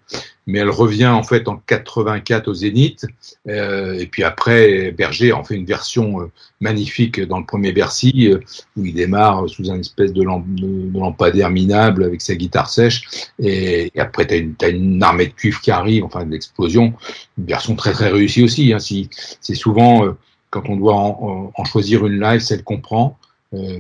mais 0.51 0.59
elle 0.59 0.69
revient 0.69 1.07
en 1.07 1.23
fait 1.23 1.47
en 1.47 1.55
84 1.55 2.49
au 2.49 2.53
Zénith. 2.53 3.05
Euh, 3.47 3.97
et 3.97 4.05
puis 4.05 4.23
après, 4.23 4.91
Berger 4.91 5.31
en 5.31 5.45
fait 5.45 5.55
une 5.55 5.65
version 5.65 6.21
euh, 6.21 6.31
magnifique 6.59 7.21
dans 7.21 7.39
le 7.39 7.45
premier 7.45 7.71
Bercy, 7.71 8.27
euh, 8.27 8.39
où 8.75 8.85
il 8.85 8.93
démarre 8.93 9.47
sous 9.49 9.71
un 9.71 9.79
espèce 9.79 10.11
de, 10.11 10.23
lamp- 10.23 10.43
de- 10.45 10.91
lampadaire 10.93 11.49
minable 11.49 12.03
avec 12.03 12.21
sa 12.21 12.35
guitare 12.35 12.69
sèche. 12.69 13.03
Et, 13.39 13.91
après, 13.97 14.27
tu 14.27 14.55
as, 14.61 14.67
une 14.69 15.01
armée 15.01 15.27
de 15.27 15.33
cuivre 15.33 15.61
qui 15.61 15.71
arrive, 15.71 16.03
enfin 16.03 16.25
de 16.25 16.31
l'explosion. 16.31 16.93
Une 17.37 17.45
version 17.45 17.75
très 17.75 17.93
très 17.93 18.09
réussie 18.09 18.43
aussi. 18.43 18.73
Hein, 18.73 18.79
si, 18.79 19.09
c'est 19.39 19.55
souvent, 19.55 20.05
euh, 20.05 20.17
quand 20.49 20.67
on 20.67 20.75
doit 20.75 20.95
en, 20.95 21.63
choisir 21.63 22.05
une 22.05 22.19
live, 22.19 22.41
celle 22.41 22.63
qu'on 22.63 22.81
prend 22.81 23.17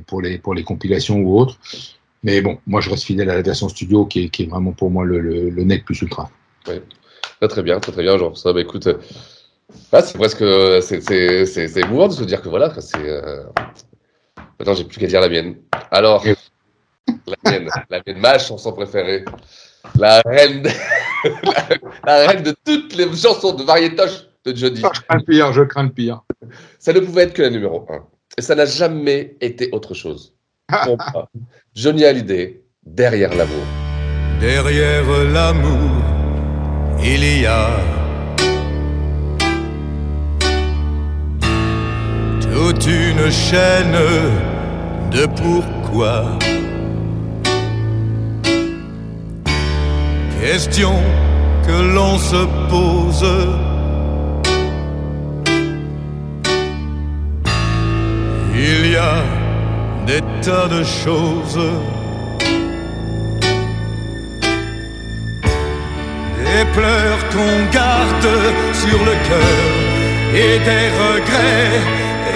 pour, 0.07 0.21
les, 0.21 0.37
pour 0.37 0.53
les 0.53 0.63
compilations 0.63 1.17
ou 1.17 1.37
autres. 1.37 1.57
Mais 2.23 2.41
bon, 2.41 2.59
moi 2.65 2.79
je 2.79 2.89
reste 2.89 3.03
fidèle 3.03 3.29
à 3.29 3.35
la 3.35 3.41
version 3.41 3.67
studio 3.67 4.05
qui 4.05 4.23
est, 4.25 4.29
qui 4.29 4.43
est 4.43 4.45
vraiment 4.45 4.71
pour 4.71 4.89
moi 4.89 5.03
le, 5.03 5.19
le, 5.19 5.49
le 5.49 5.63
net 5.65 5.83
plus 5.83 6.01
ultra. 6.01 6.29
Ouais. 6.67 6.81
Très 7.39 7.47
très 7.47 7.63
bien, 7.63 7.79
très 7.79 7.91
très 7.91 8.03
bien, 8.03 8.17
genre 8.17 8.37
ça. 8.37 8.53
Bah 8.53 8.61
écoute, 8.61 8.87
euh, 8.87 8.97
ah, 9.91 10.01
c'est 10.01 10.17
presque, 10.17 10.41
euh, 10.41 10.81
c'est 10.81 11.01
c'est 11.01 11.45
c'est 11.45 11.67
c'est 11.67 11.81
émouvant 11.81 12.07
de 12.07 12.13
se 12.13 12.23
dire 12.23 12.41
que 12.41 12.49
voilà, 12.49 12.73
c'est. 12.79 12.97
Euh... 12.97 13.43
Maintenant, 14.59 14.75
j'ai 14.75 14.83
plus 14.83 14.99
qu'à 14.99 15.07
dire 15.07 15.21
la 15.21 15.29
mienne. 15.29 15.55
Alors, 15.89 16.23
la 17.07 17.51
mienne, 17.51 17.69
la 17.89 18.01
mienne, 18.05 18.19
ma 18.19 18.37
chanson 18.37 18.73
préférée, 18.73 19.25
la 19.97 20.21
reine, 20.25 20.67
la, 21.43 21.67
la 22.05 22.27
reine 22.27 22.43
de 22.43 22.55
toutes 22.63 22.95
les 22.95 23.05
chansons 23.15 23.53
de 23.53 23.63
variétoche 23.63 24.27
de 24.45 24.55
Johnny. 24.55 24.77
Je 24.77 25.01
crains 25.01 25.17
le 25.17 25.23
pire, 25.23 25.53
je 25.53 25.63
crains 25.63 25.83
le 25.83 25.89
pire. 25.89 26.21
Ça 26.79 26.93
ne 26.93 26.99
pouvait 26.99 27.23
être 27.23 27.33
que 27.33 27.41
la 27.41 27.49
numéro 27.49 27.87
1. 27.89 28.03
Et 28.37 28.41
ça 28.41 28.55
n'a 28.55 28.65
jamais 28.65 29.35
été 29.41 29.69
autre 29.71 29.93
chose. 29.93 30.35
Pour 30.83 30.97
moi, 31.13 31.29
Johnny 31.75 32.05
Hallyday, 32.05 32.61
derrière 32.85 33.33
l'amour. 33.35 33.65
Derrière 34.39 35.03
l'amour, 35.25 36.00
il 37.03 37.41
y 37.41 37.45
a 37.45 37.69
toute 42.41 42.85
une 42.85 43.31
chaîne 43.31 43.97
de 45.11 45.25
pourquoi. 45.25 46.25
Question 50.41 50.93
que 51.65 51.95
l'on 51.95 52.17
se 52.17 52.45
pose. 52.69 53.25
Il 58.53 58.91
y 58.91 58.95
a 58.95 59.15
des 60.05 60.21
tas 60.41 60.67
de 60.67 60.83
choses. 60.83 61.59
Des 66.61 66.67
pleurs 66.73 67.23
qu'on 67.33 67.73
garde 67.73 68.31
sur 68.73 68.99
le 69.03 69.15
cœur 69.29 69.61
et 70.35 70.59
des 70.69 70.87
regrets 71.03 71.81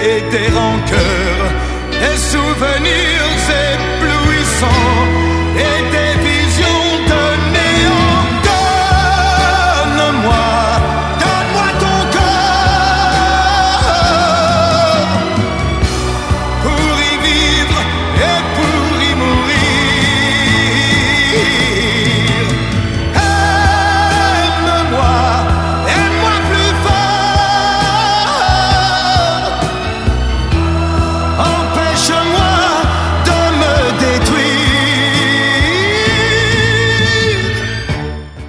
et 0.02 0.20
des 0.32 0.48
rancœurs, 0.52 1.50
des 1.92 2.18
souvenirs 2.32 3.36
éblouissants 3.70 5.15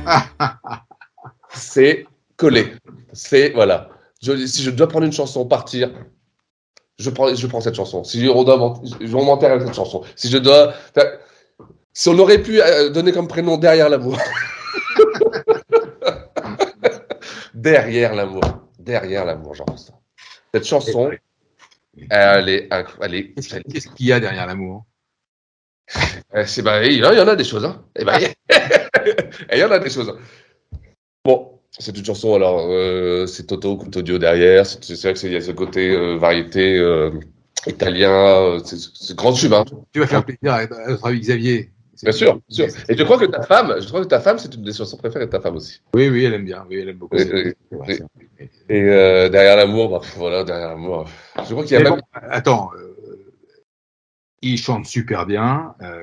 C'est 1.54 2.06
collé. 2.36 2.74
C'est, 3.13 3.52
voilà. 3.52 3.89
Je- 4.22 4.46
si 4.46 4.63
je 4.63 4.72
dois 4.72 4.88
prendre 4.88 5.06
une 5.06 5.12
chanson, 5.13 5.46
partir, 5.46 5.91
je 7.00 7.10
prends, 7.10 7.34
je 7.34 7.48
prends 7.48 7.62
cette 7.62 7.76
chanson. 7.76 8.04
Si 8.04 8.28
on 8.34 8.43
doit 8.43 8.58
m'en- 8.58 8.82
je 9.00 9.08
vais 9.08 9.24
m'enterrer 9.24 9.54
avec 9.54 9.65
cette 9.67 9.76
chanson. 9.76 10.04
Si 10.15 10.30
je 10.30 10.38
dois. 10.38 10.74
Si 11.93 12.10
on 12.10 12.17
aurait 12.20 12.41
pu 12.41 12.62
euh, 12.62 12.89
donner 12.89 13.12
comme 13.12 13.28
prénom 13.28 13.58
derrière 13.58 13.89
l'amour. 13.89 14.17
derrière 17.54 18.15
l'amour. 18.15 18.41
Derrière 18.80 19.26
l'amour, 19.26 19.56
ça. 19.56 19.65
Cette 20.54 20.65
chanson, 20.65 21.12
elle 22.10 22.50
est 22.50 22.74
incroyable. 22.74 23.34
Qu'est-ce 23.36 23.89
qu'il 23.89 24.08
y 24.08 24.13
a 24.13 24.20
derrière 24.20 24.48
l'amour? 24.48 24.86
Eh, 26.36 26.46
c'est 26.46 26.62
bah, 26.62 26.84
il 26.86 26.98
y 26.98 27.06
en 27.06 27.12
il 27.12 27.17
y 27.17 27.22
en 27.22 27.28
a 27.28 27.36
des 27.36 27.43
choses. 27.43 27.65
Hein. 27.65 27.84
Eh 27.96 28.04
ben, 28.04 28.20
il 29.54 29.60
y 29.60 29.64
en 29.64 29.72
a 29.72 29.80
des 29.80 29.90
choses. 29.90 30.14
Bon, 31.24 31.60
c'est 31.72 31.98
une 31.98 32.06
chanson. 32.06 32.36
Alors, 32.36 32.68
euh, 32.70 33.28
c'est 33.28 33.48
Toto 33.48 33.78
Coupe 33.78 33.96
audio 33.96 34.18
derrière. 34.18 34.66
C'est 34.66 34.94
vrai 35.02 35.14
que 35.14 35.20
c'est- 35.20 35.28
il 35.28 35.34
y 35.34 35.36
a 35.36 35.42
ce 35.42 35.52
côté 35.52 35.92
euh, 35.92 36.16
variété, 36.18 36.78
euh, 36.78 37.12
italien, 37.66 38.58
c'est 38.64 39.16
grand. 39.16 39.34
Hein. 39.52 39.66
Tu 39.92 40.00
vas 40.00 40.08
faire 40.08 40.24
plaisir 40.26 40.54
à, 40.54 40.66
notre 40.88 41.06
ami 41.08 41.20
Xavier. 41.20 41.72
Bien 42.04 42.12
sûr, 42.12 42.40
bien 42.48 42.70
sûr. 42.70 42.80
Et 42.90 42.96
je 42.96 43.04
crois 43.04 43.18
que 43.18 43.26
ta 43.26 43.42
femme, 43.42 43.76
je 43.80 43.88
crois 43.88 44.02
que 44.02 44.08
ta 44.08 44.20
femme, 44.20 44.38
c'est 44.38 44.54
une 44.54 44.62
des 44.62 44.74
chansons 44.74 44.98
préférées 44.98 45.26
de 45.26 45.32
ta 45.32 45.42
femme 45.42 45.56
aussi. 45.56 45.82
Oui, 45.96 46.10
oui, 46.10 46.26
elle 46.26 46.36
aime 46.36 46.46
bien. 46.46 46.64
Oui, 46.70 46.78
elle 46.80 46.90
aime 46.90 46.98
beaucoup. 46.98 47.18
Et, 47.18 47.22
et- 47.24 47.56
et- 48.70 48.78
et, 48.78 49.30
derrière 49.30 49.58
l'amour, 49.58 49.90
bah, 49.90 50.02
voilà, 50.16 50.44
derrière 50.44 50.70
l'amour. 50.70 51.06
Je 51.44 51.52
crois 51.54 51.64
qu'il 51.64 51.74
y 51.74 51.76
a 51.78 51.84
même. 51.84 51.94
bon, 51.96 52.02
attends, 52.14 52.70
euh, 54.43 54.47
il 54.50 54.58
chante 54.58 54.86
super 54.86 55.26
bien. 55.26 55.73
euh, 55.82 56.02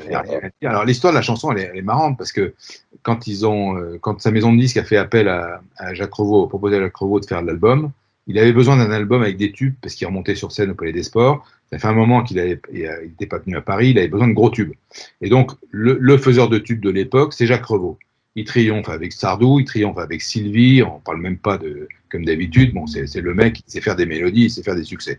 a. 0.62 0.68
Alors 0.68 0.84
l'histoire 0.84 1.12
de 1.12 1.18
la 1.18 1.22
chanson, 1.22 1.52
elle 1.52 1.58
est, 1.58 1.70
elle 1.72 1.78
est 1.78 1.82
marrante 1.82 2.18
parce 2.18 2.32
que 2.32 2.54
quand 3.02 3.26
ils 3.26 3.46
ont, 3.46 3.76
euh, 3.76 3.98
quand 4.00 4.20
sa 4.20 4.30
maison 4.30 4.52
de 4.52 4.58
disques 4.58 4.76
a 4.76 4.84
fait 4.84 4.96
appel 4.96 5.28
à, 5.28 5.60
à 5.76 5.94
Jacques 5.94 6.14
Revaux, 6.14 6.46
proposé 6.46 6.76
à 6.76 6.80
Jacques 6.80 6.96
Revaux 6.96 7.20
de 7.20 7.26
faire 7.26 7.42
l'album, 7.42 7.90
il 8.26 8.38
avait 8.38 8.52
besoin 8.52 8.76
d'un 8.76 8.90
album 8.90 9.22
avec 9.22 9.36
des 9.36 9.52
tubes 9.52 9.74
parce 9.82 9.94
qu'il 9.94 10.06
remontait 10.06 10.34
sur 10.34 10.50
scène 10.50 10.70
au 10.70 10.74
Palais 10.74 10.92
des 10.92 11.02
Sports. 11.02 11.44
Ça 11.70 11.78
fait 11.78 11.88
un 11.88 11.92
moment 11.92 12.22
qu'il 12.22 12.36
n'était 12.38 13.26
pas 13.26 13.38
venu 13.38 13.56
à 13.56 13.60
Paris, 13.60 13.90
il 13.90 13.98
avait 13.98 14.08
besoin 14.08 14.28
de 14.28 14.32
gros 14.32 14.50
tubes. 14.50 14.72
Et 15.20 15.28
donc 15.28 15.52
le, 15.70 15.98
le 16.00 16.18
faiseur 16.18 16.48
de 16.48 16.58
tubes 16.58 16.80
de 16.80 16.90
l'époque, 16.90 17.34
c'est 17.34 17.46
Jacques 17.46 17.66
Revaux. 17.66 17.98
Il 18.36 18.44
triomphe 18.44 18.88
avec 18.88 19.12
Sardou, 19.12 19.60
il 19.60 19.64
triomphe 19.64 19.98
avec 19.98 20.20
Sylvie. 20.22 20.82
On 20.82 20.98
parle 21.00 21.20
même 21.20 21.38
pas 21.38 21.56
de 21.58 21.88
comme 22.14 22.24
d'habitude. 22.24 22.72
Bon, 22.72 22.86
c'est 22.86 23.20
le 23.20 23.34
mec 23.34 23.54
qui 23.54 23.64
sait 23.66 23.80
faire 23.80 23.96
des 23.96 24.06
mélodies, 24.06 24.44
il 24.44 24.50
sait 24.50 24.62
faire 24.62 24.76
des 24.76 24.84
succès. 24.84 25.18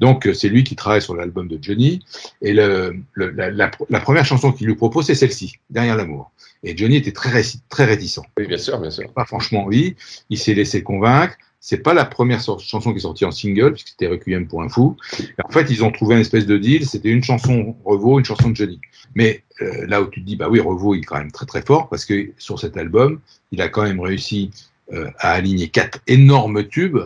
Donc 0.00 0.26
euh, 0.26 0.34
c'est 0.34 0.48
lui 0.48 0.64
qui 0.64 0.74
travaille 0.74 1.00
sur 1.00 1.14
l'album 1.14 1.46
de 1.46 1.56
Johnny. 1.62 2.00
Et 2.40 2.52
le, 2.52 2.96
le- 3.14 3.30
la, 3.30 3.50
la- 3.50 3.70
la 3.88 4.00
première 4.00 4.24
chanson 4.24 4.50
qu'il 4.52 4.66
lui 4.66 4.74
propose, 4.74 5.06
c'est 5.06 5.14
celle-ci, 5.14 5.54
Derrière 5.70 5.96
l'amour. 5.96 6.32
Et 6.64 6.76
Johnny 6.76 6.96
était 6.96 7.12
très, 7.12 7.42
très 7.68 7.84
réticent. 7.84 8.20
Oui, 8.38 8.46
bien 8.48 8.58
sûr, 8.58 8.80
bien 8.80 8.90
sûr. 8.90 9.12
Pas 9.12 9.24
franchement 9.24 9.64
envie. 9.66 9.94
Il 10.30 10.38
s'est 10.38 10.54
laissé 10.54 10.82
convaincre. 10.82 11.36
C'est 11.64 11.78
pas 11.78 11.94
la 11.94 12.04
première 12.04 12.40
chanson 12.42 12.90
qui 12.90 12.96
est 12.98 13.00
sortie 13.00 13.24
en 13.24 13.30
single, 13.30 13.72
puisque 13.74 13.88
c'était 13.90 14.08
Requiem 14.08 14.48
pour 14.48 14.62
un 14.64 14.68
fou. 14.68 14.96
Et 15.20 15.42
en 15.44 15.50
fait, 15.50 15.70
ils 15.70 15.84
ont 15.84 15.92
trouvé 15.92 16.16
une 16.16 16.20
espèce 16.20 16.44
de 16.46 16.58
deal. 16.58 16.86
C'était 16.86 17.10
une 17.10 17.22
chanson 17.22 17.76
Revo, 17.84 18.18
une 18.18 18.24
chanson 18.24 18.50
de 18.50 18.56
Johnny. 18.56 18.80
Mais 19.14 19.44
euh, 19.60 19.86
là 19.86 20.02
où 20.02 20.06
tu 20.06 20.20
te 20.20 20.26
dis, 20.26 20.34
bah 20.34 20.48
oui, 20.50 20.58
Revo, 20.58 20.96
il 20.96 21.00
est 21.02 21.04
quand 21.04 21.18
même 21.18 21.30
très 21.30 21.46
très 21.46 21.62
fort, 21.62 21.88
parce 21.88 22.04
que 22.04 22.30
sur 22.36 22.58
cet 22.58 22.76
album, 22.76 23.20
il 23.52 23.60
a 23.62 23.68
quand 23.68 23.82
même 23.84 24.00
réussi 24.00 24.50
euh, 24.92 25.10
à 25.18 25.32
aligner 25.32 25.68
quatre 25.68 26.00
énormes 26.06 26.66
tubes. 26.68 26.98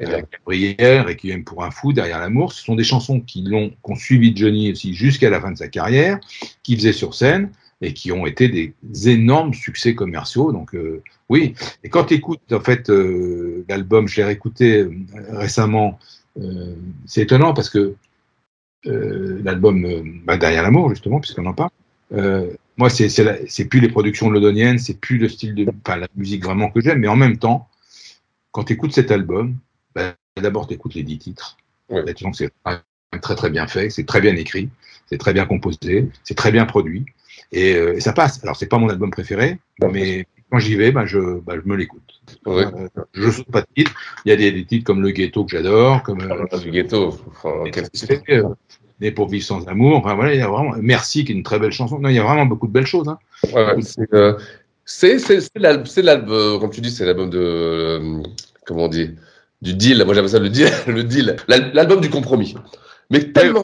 Euh, 0.00 0.22
Gabriel, 0.32 1.02
Requiem 1.02 1.44
pour 1.44 1.64
un 1.64 1.70
fou, 1.70 1.92
Derrière 1.92 2.18
l'amour, 2.18 2.52
ce 2.52 2.62
sont 2.62 2.74
des 2.74 2.84
chansons 2.84 3.20
qui 3.20 3.42
l'ont, 3.42 3.72
suivi 3.94 4.34
Johnny 4.34 4.72
aussi 4.72 4.94
jusqu'à 4.94 5.30
la 5.30 5.40
fin 5.40 5.52
de 5.52 5.58
sa 5.58 5.68
carrière, 5.68 6.18
qu'il 6.62 6.76
faisait 6.76 6.92
sur 6.92 7.14
scène 7.14 7.50
et 7.82 7.92
qui 7.92 8.10
ont 8.12 8.26
été 8.26 8.48
des 8.48 9.08
énormes 9.08 9.54
succès 9.54 9.94
commerciaux. 9.94 10.52
Donc 10.52 10.74
euh, 10.74 11.02
oui, 11.28 11.54
et 11.82 11.88
quand 11.88 12.04
tu 12.04 12.14
écoutes 12.14 12.52
en 12.52 12.60
fait 12.60 12.90
euh, 12.90 13.64
l'album, 13.68 14.08
je 14.08 14.16
l'ai 14.16 14.24
réécouté 14.24 14.86
récemment, 15.30 15.98
euh, 16.38 16.74
c'est 17.06 17.22
étonnant 17.22 17.54
parce 17.54 17.70
que 17.70 17.94
euh, 18.86 19.40
l'album 19.44 19.86
bah, 20.24 20.36
Derrière 20.36 20.62
l'amour 20.62 20.90
justement, 20.90 21.20
puisqu'on 21.20 21.46
en 21.46 21.54
parle, 21.54 21.70
moi 22.76 22.90
c'est 22.90 23.64
plus 23.64 23.80
les 23.80 23.88
productions 23.88 24.30
londoniennes, 24.30 24.78
c'est 24.78 24.98
plus 24.98 25.18
le 25.18 25.28
style 25.28 25.54
de, 25.54 25.66
enfin 25.84 25.96
la 25.96 26.08
musique 26.16 26.44
vraiment 26.44 26.70
que 26.70 26.80
j'aime, 26.80 27.00
mais 27.00 27.08
en 27.08 27.16
même 27.16 27.38
temps, 27.38 27.68
quand 28.50 28.64
tu 28.64 28.74
écoutes 28.74 28.92
cet 28.92 29.10
album, 29.10 29.56
bah, 29.94 30.14
d'abord 30.40 30.66
tu 30.66 30.74
écoutes 30.74 30.94
les 30.94 31.02
dix 31.02 31.18
titres. 31.18 31.56
Là, 31.88 32.14
tu 32.14 32.24
sens 32.24 32.38
que 32.38 32.44
c'est 33.12 33.20
très 33.20 33.34
très 33.34 33.50
bien 33.50 33.66
fait, 33.66 33.90
c'est 33.90 34.06
très 34.06 34.20
bien 34.20 34.34
écrit, 34.36 34.70
c'est 35.06 35.18
très 35.18 35.32
bien 35.34 35.44
composé, 35.44 36.08
c'est 36.24 36.34
très 36.34 36.50
bien 36.52 36.64
produit 36.64 37.04
et, 37.50 37.74
euh, 37.74 37.96
et 37.96 38.00
ça 38.00 38.12
passe. 38.12 38.42
Alors 38.42 38.56
c'est 38.56 38.66
pas 38.66 38.78
mon 38.78 38.88
album 38.88 39.10
préféré, 39.10 39.58
mais 39.92 40.26
quand 40.50 40.58
j'y 40.58 40.76
vais, 40.76 40.92
ben 40.92 41.06
je, 41.06 41.18
je 41.18 41.68
me 41.68 41.76
l'écoute. 41.76 42.20
Euh, 42.46 42.88
je 43.14 43.30
saute 43.30 43.50
pas 43.50 43.62
de 43.62 43.66
titres. 43.74 43.94
Il 44.24 44.28
y 44.28 44.32
a 44.32 44.36
des, 44.36 44.52
des 44.52 44.64
titres 44.66 44.84
comme 44.84 45.02
Le 45.02 45.10
Ghetto 45.10 45.44
que 45.44 45.50
j'adore, 45.50 46.02
comme 46.02 46.20
euh, 46.20 46.58
du 46.58 46.70
Ghetto, 46.70 47.18
euh, 47.46 48.44
Né 49.02 49.10
pour 49.10 49.28
vivre 49.28 49.44
sans 49.44 49.66
amour. 49.68 49.96
Enfin 49.96 50.14
voilà, 50.14 50.32
il 50.32 50.38
y 50.38 50.42
a 50.42 50.48
vraiment 50.48 50.74
Merci 50.80 51.24
qui 51.24 51.32
est 51.32 51.34
une 51.34 51.42
très 51.42 51.58
belle 51.58 51.72
chanson. 51.72 51.98
Non, 51.98 52.08
il 52.08 52.14
y 52.14 52.18
a 52.18 52.22
vraiment 52.22 52.46
beaucoup 52.46 52.68
de 52.68 52.72
belles 52.72 52.86
choses. 52.86 53.08
Hein. 53.08 53.18
Ouais, 53.52 53.74
ouais, 53.74 53.82
c'est, 53.82 54.12
euh, 54.14 54.34
l'album, 56.02 56.32
euh, 56.32 56.58
comme 56.58 56.70
tu 56.70 56.80
dis, 56.80 56.90
c'est 56.90 57.04
l'album 57.04 57.28
de, 57.28 57.38
euh, 57.38 58.22
comment 58.66 58.84
on 58.84 58.88
dit, 58.88 59.10
du 59.60 59.74
deal. 59.74 60.02
Moi, 60.04 60.14
j'appelle 60.14 60.30
ça 60.30 60.38
le 60.38 60.48
deal, 60.50 60.68
le 60.86 61.02
deal, 61.04 61.36
L'al- 61.48 61.70
l'album 61.74 62.00
du 62.00 62.10
compromis. 62.10 62.54
Mais 63.10 63.32
tellement, 63.32 63.62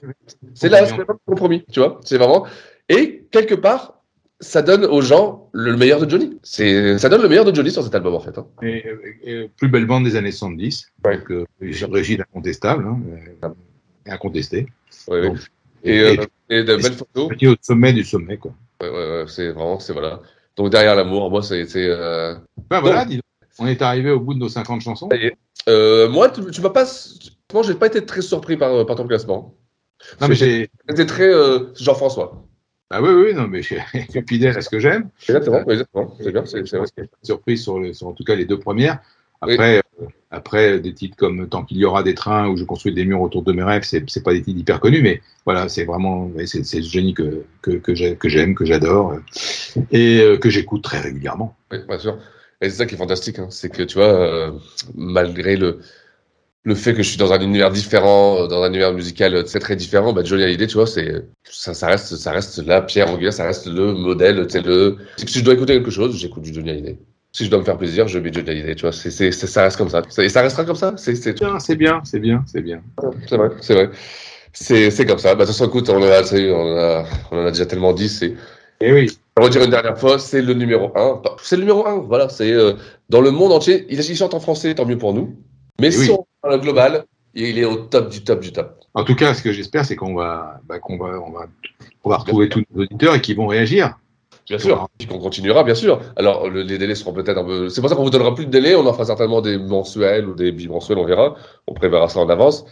c'est 0.55 0.69
l'album 0.69 1.07
du 1.07 1.25
compromis, 1.27 1.65
tu 1.73 1.81
vois, 1.81 2.01
c'est 2.05 2.19
vraiment, 2.19 2.47
et 2.89 3.25
quelque 3.31 3.55
part, 3.55 3.95
ça 4.41 4.63
donne 4.63 4.85
aux 4.85 5.01
gens 5.01 5.49
le 5.53 5.77
meilleur 5.77 6.01
de 6.01 6.09
Johnny. 6.11 6.39
C'est, 6.43 6.99
ça 6.99 7.09
donne 7.09 7.23
le 7.23 7.29
meilleur 7.29 7.45
de 7.45 7.55
Johnny 7.55 7.71
sur 7.71 7.83
cet 7.83 7.95
album, 7.95 8.15
en 8.15 8.21
fait. 8.21 8.37
Hein. 8.39 8.47
Et, 8.63 8.85
et- 9.25 9.31
et 9.43 9.51
plus 9.57 9.69
belle 9.69 9.87
bande 9.87 10.05
des 10.05 10.17
années 10.17 10.31
70. 10.33 10.89
Donc, 11.19 11.31
euh, 11.31 11.45
Régine 11.93 12.21
incontestable, 12.23 12.85
hein, 12.87 13.01
euh, 13.45 13.49
incontesté. 14.07 14.67
Ouais. 15.09 15.23
Donc, 15.29 15.39
Et, 15.85 16.01
euh, 16.01 16.17
et 16.51 16.65
de 16.65 16.77
belles 16.77 16.93
photos. 16.93 17.31
Au 17.43 17.55
sommet 17.61 17.93
du 17.93 18.05
sommet, 18.05 18.37
quoi. 18.37 18.53
Ouais, 18.81 18.89
ouais, 18.89 18.95
ouais, 18.97 19.25
c'est 19.29 19.51
vraiment, 19.53 19.79
c'est 19.81 19.93
voilà. 19.93 20.21
Donc 20.57 20.71
derrière 20.71 20.95
l'amour, 20.97 21.31
moi, 21.31 21.43
c'est, 21.43 21.67
c'est, 21.67 21.87
euh... 21.87 22.35
Ben 22.71 22.81
voilà, 22.81 23.05
dis 23.05 23.17
donc. 23.17 23.25
on 23.59 23.67
est 23.67 23.81
arrivé 23.83 24.11
au 24.11 24.21
bout 24.21 24.35
de 24.35 24.39
nos 24.41 24.49
50 24.49 24.81
chansons. 24.81 25.09
Ça. 25.11 25.17
Euh, 25.69 26.09
moi, 26.09 26.31
tu, 26.31 26.45
tu 26.51 26.61
m'as 26.61 26.71
pas, 26.71 26.85
moi, 27.53 27.63
j'ai 27.63 27.75
pas 27.75 27.87
été 27.87 28.05
très 28.05 28.23
surpris 28.23 28.57
par, 28.57 28.85
par 28.87 28.97
ton 28.97 29.07
classement. 29.07 29.55
Non, 30.21 30.29
mais 30.29 30.35
j'ai. 30.35 30.71
C'était 30.89 31.07
très 31.07 31.29
euh, 31.33 31.73
Jean-François. 31.75 32.45
Ah 32.91 33.03
oui, 33.03 33.11
oui, 33.11 33.35
non, 33.35 33.47
mais 33.49 33.63
je 33.63 33.75
suis 33.75 34.23
fidèle 34.29 34.57
à 34.57 34.63
ce 34.63 34.71
que 34.71 34.79
j'aime. 34.79 35.11
Exactement, 35.29 35.63
exactement. 35.69 36.17
C'est 36.21 36.33
bien, 36.33 36.45
c'est, 36.47 36.67
c'est 36.67 36.79
vrai. 36.79 36.87
Surprise 37.23 37.63
sur, 37.63 37.79
le- 37.79 37.93
sur 37.93 38.07
en 38.07 38.13
tout 38.13 38.25
cas 38.25 38.35
les 38.35 38.47
deux 38.47 38.59
premières. 38.59 39.01
Après, 39.41 39.79
euh, 39.79 40.07
après 40.31 40.81
des 40.81 40.95
titres 40.95 41.17
comme 41.17 41.49
Tant 41.49 41.65
qu'il 41.65 41.79
y 41.79 41.85
aura 41.85 42.03
des 42.03 42.15
trains 42.15 42.49
ou 42.49 42.57
Je 42.57 42.65
construis 42.65 42.93
des 42.95 43.05
murs 43.05 43.21
autour 43.23 43.43
de 43.43 43.53
mes 43.53 43.63
rêves, 43.63 43.85
c'est 43.85 44.09
c'est 44.11 44.23
pas 44.23 44.33
des 44.33 44.43
titres 44.43 44.59
hyper 44.61 44.81
connus, 44.81 45.03
mais 45.03 45.23
voilà, 45.45 45.69
c'est 45.69 45.85
vraiment 45.85 46.31
c'est 46.47 46.79
le 46.79 46.83
génie 46.83 47.15
que 47.15 47.45
que 47.63 47.73
que 47.73 47.95
j'ai- 47.95 48.17
que 48.17 48.29
j'aime, 48.29 48.55
que 48.55 48.65
j'adore 48.65 49.13
euh, 49.13 49.21
et 49.91 50.21
euh, 50.21 50.37
que 50.39 50.51
j'écoute 50.51 50.83
très 50.83 51.01
régulièrement. 51.01 51.57
Oui, 51.73 51.79
bien 51.89 51.99
sûr. 51.99 52.19
Et 52.61 52.71
c'est 52.71 52.77
ça 52.79 52.87
qui 52.87 52.95
est 52.95 52.99
fantastique, 52.99 53.39
hein. 53.39 53.49
c'est 53.51 53.71
que 53.71 53.83
tu 53.85 53.95
vois, 53.97 54.07
euh, 54.09 54.53
malgré 54.95 55.57
le, 55.57 55.79
le 56.65 56.75
fait 56.75 56.95
que 56.95 57.03
je 57.03 57.09
suis 57.11 57.19
dans 57.19 57.33
un 57.33 57.41
univers 57.41 57.71
différent, 57.71 58.47
dans 58.49 58.63
un 58.63 58.69
univers 58.69 58.93
musical 58.93 59.45
très 59.45 59.59
très 59.61 59.77
différent, 59.77 60.13
bah, 60.13 60.23
Johnny 60.25 60.43
Hallyday, 60.45 60.67
tu 60.67 60.75
vois, 60.75 60.87
c'est 60.87 61.25
ça, 61.45 61.75
ça 61.75 61.89
reste 61.89 62.17
ça 62.17 62.33
reste 62.33 62.59
la 62.67 62.83
pierre 62.83 63.11
angulaire, 63.11 63.33
ça 63.33 63.45
reste 63.47 63.67
le 63.67 63.93
modèle, 63.95 64.47
c'est 64.51 64.65
le. 64.65 64.99
Si 65.19 65.39
je 65.39 65.45
dois 65.45 65.55
écouter 65.55 65.75
quelque 65.75 65.91
chose, 65.91 66.17
j'écoute 66.19 66.43
du 66.45 66.53
Johnny 66.55 66.71
Hallyday. 66.71 66.99
Si 67.39 67.45
je 67.45 67.51
dois 67.51 67.61
me 67.61 67.65
faire 67.65 67.79
plaisir, 67.79 68.09
je 68.09 68.19
Johnny 68.19 68.51
Hallyday, 68.51 68.75
tu 68.75 68.83
vois, 68.83 68.91
ça 68.91 69.63
reste 69.63 69.77
comme 69.77 69.89
ça, 69.89 70.03
et 70.19 70.29
ça 70.29 70.43
restera 70.43 70.65
comme 70.65 70.75
ça? 70.75 70.95
C'est 70.97 71.13
bien, 71.39 71.61
c'est 71.61 71.77
bien, 71.77 72.01
c'est 72.03 72.19
bien, 72.19 72.43
c'est 72.49 72.61
bien. 72.61 72.83
C'est 73.29 73.37
vrai, 73.37 73.51
c'est 73.61 73.75
vrai. 73.75 73.91
C'est 74.53 75.07
comme 75.07 75.21
ça. 75.21 75.37
Bah, 75.37 75.45
de 75.45 75.49
toute 75.49 75.57
façon, 75.57 75.69
écoute, 75.69 75.89
on 75.89 75.99
en 75.99 76.03
a, 76.03 76.21
on 76.21 76.77
a, 76.77 77.05
on 77.31 77.39
en 77.39 77.47
a 77.47 77.51
déjà 77.53 77.65
tellement 77.65 77.93
dit, 77.93 78.09
c'est. 78.09 78.35
Et 78.81 78.93
oui. 78.93 79.17
On 79.37 79.43
va 79.43 79.51
dire 79.51 79.63
une 79.63 79.71
dernière 79.71 79.97
fois, 79.97 80.19
c'est 80.19 80.43
le 80.43 80.53
numéro 80.53 80.91
un. 80.97 81.23
C'est 81.41 81.55
le 81.55 81.63
numéro 81.63 81.87
un, 81.87 81.99
voilà. 81.99 82.29
C'est 82.29 82.51
euh, 82.51 82.73
dans 83.09 83.21
le 83.21 83.31
monde 83.31 83.53
entier. 83.53 83.87
Il, 83.89 84.01
il 84.01 84.17
chante 84.17 84.35
en 84.35 84.41
français, 84.41 84.75
tant 84.75 84.85
mieux 84.85 84.99
pour 84.99 85.15
nous. 85.15 85.37
Mais 85.81 85.87
Et 85.87 85.93
si 85.93 86.11
oui. 86.11 86.17
on 86.19 86.27
prend 86.43 86.51
le 86.51 86.59
global, 86.59 87.05
il 87.35 87.57
est 87.61 87.65
au 87.65 87.77
top 87.77 88.09
du 88.11 88.25
top 88.25 88.41
du 88.41 88.53
top. 88.53 88.81
En 88.95 89.05
tout 89.05 89.15
cas, 89.15 89.33
ce 89.33 89.45
que 89.45 89.53
j'espère, 89.53 89.85
c'est 89.85 89.95
qu'on 89.95 90.15
va, 90.15 90.61
bah, 90.67 90.81
qu'on 90.81 90.99
va, 90.99 91.21
on 91.21 91.31
va, 91.31 91.47
on 92.03 92.11
va 92.11 92.17
retrouver 92.17 92.49
tous 92.49 92.65
nos 92.75 92.83
auditeurs 92.83 93.15
et 93.15 93.21
qu'ils 93.21 93.37
vont 93.37 93.47
réagir. 93.47 93.97
Bien 94.49 94.59
sûr. 94.59 94.89
Puis 94.99 95.07
qu'on 95.07 95.19
continuera, 95.19 95.63
bien 95.65 95.75
sûr. 95.75 96.01
Alors, 96.17 96.49
le- 96.49 96.63
les 96.63 96.79
délais 96.79 96.95
seront 96.95 97.13
peut-être 97.13 97.37
un 97.39 97.45
peu. 97.45 97.69
C'est 97.69 97.81
pour 97.81 97.91
ça 97.91 97.97
qu'on 97.97 98.05
vous 98.05 98.11
donnera 98.11 98.35
plus 98.35 98.47
de 98.47 98.51
délais. 98.51 98.75
On 98.75 98.87
en 98.87 98.93
fera 98.93 99.05
certainement 99.05 99.41
des 99.41 99.59
mensuels 99.59 100.27
ou 100.27 100.35
des 100.35 100.53
bimensuels, 100.53 100.99
on 100.99 101.05
verra. 101.05 101.37
On 101.67 101.75
préverra 101.75 102.09
ça 102.09 102.21
en 102.21 102.29
avance. 102.29 102.65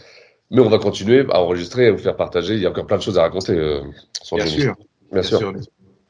Mais 0.49 0.61
on 0.61 0.69
va 0.69 0.79
continuer 0.79 1.25
à 1.31 1.41
enregistrer 1.41 1.83
et 1.83 1.87
à 1.87 1.91
vous 1.91 1.97
faire 1.97 2.15
partager. 2.15 2.55
Il 2.55 2.61
y 2.61 2.65
a 2.65 2.69
encore 2.69 2.87
plein 2.87 2.97
de 2.97 3.01
choses 3.03 3.17
à 3.19 3.21
raconter 3.23 3.51
euh, 3.53 3.81
sur 4.21 4.37
Bien 4.37 4.45
sûr. 4.45 4.75
Bien, 5.11 5.21
sûr. 5.21 5.53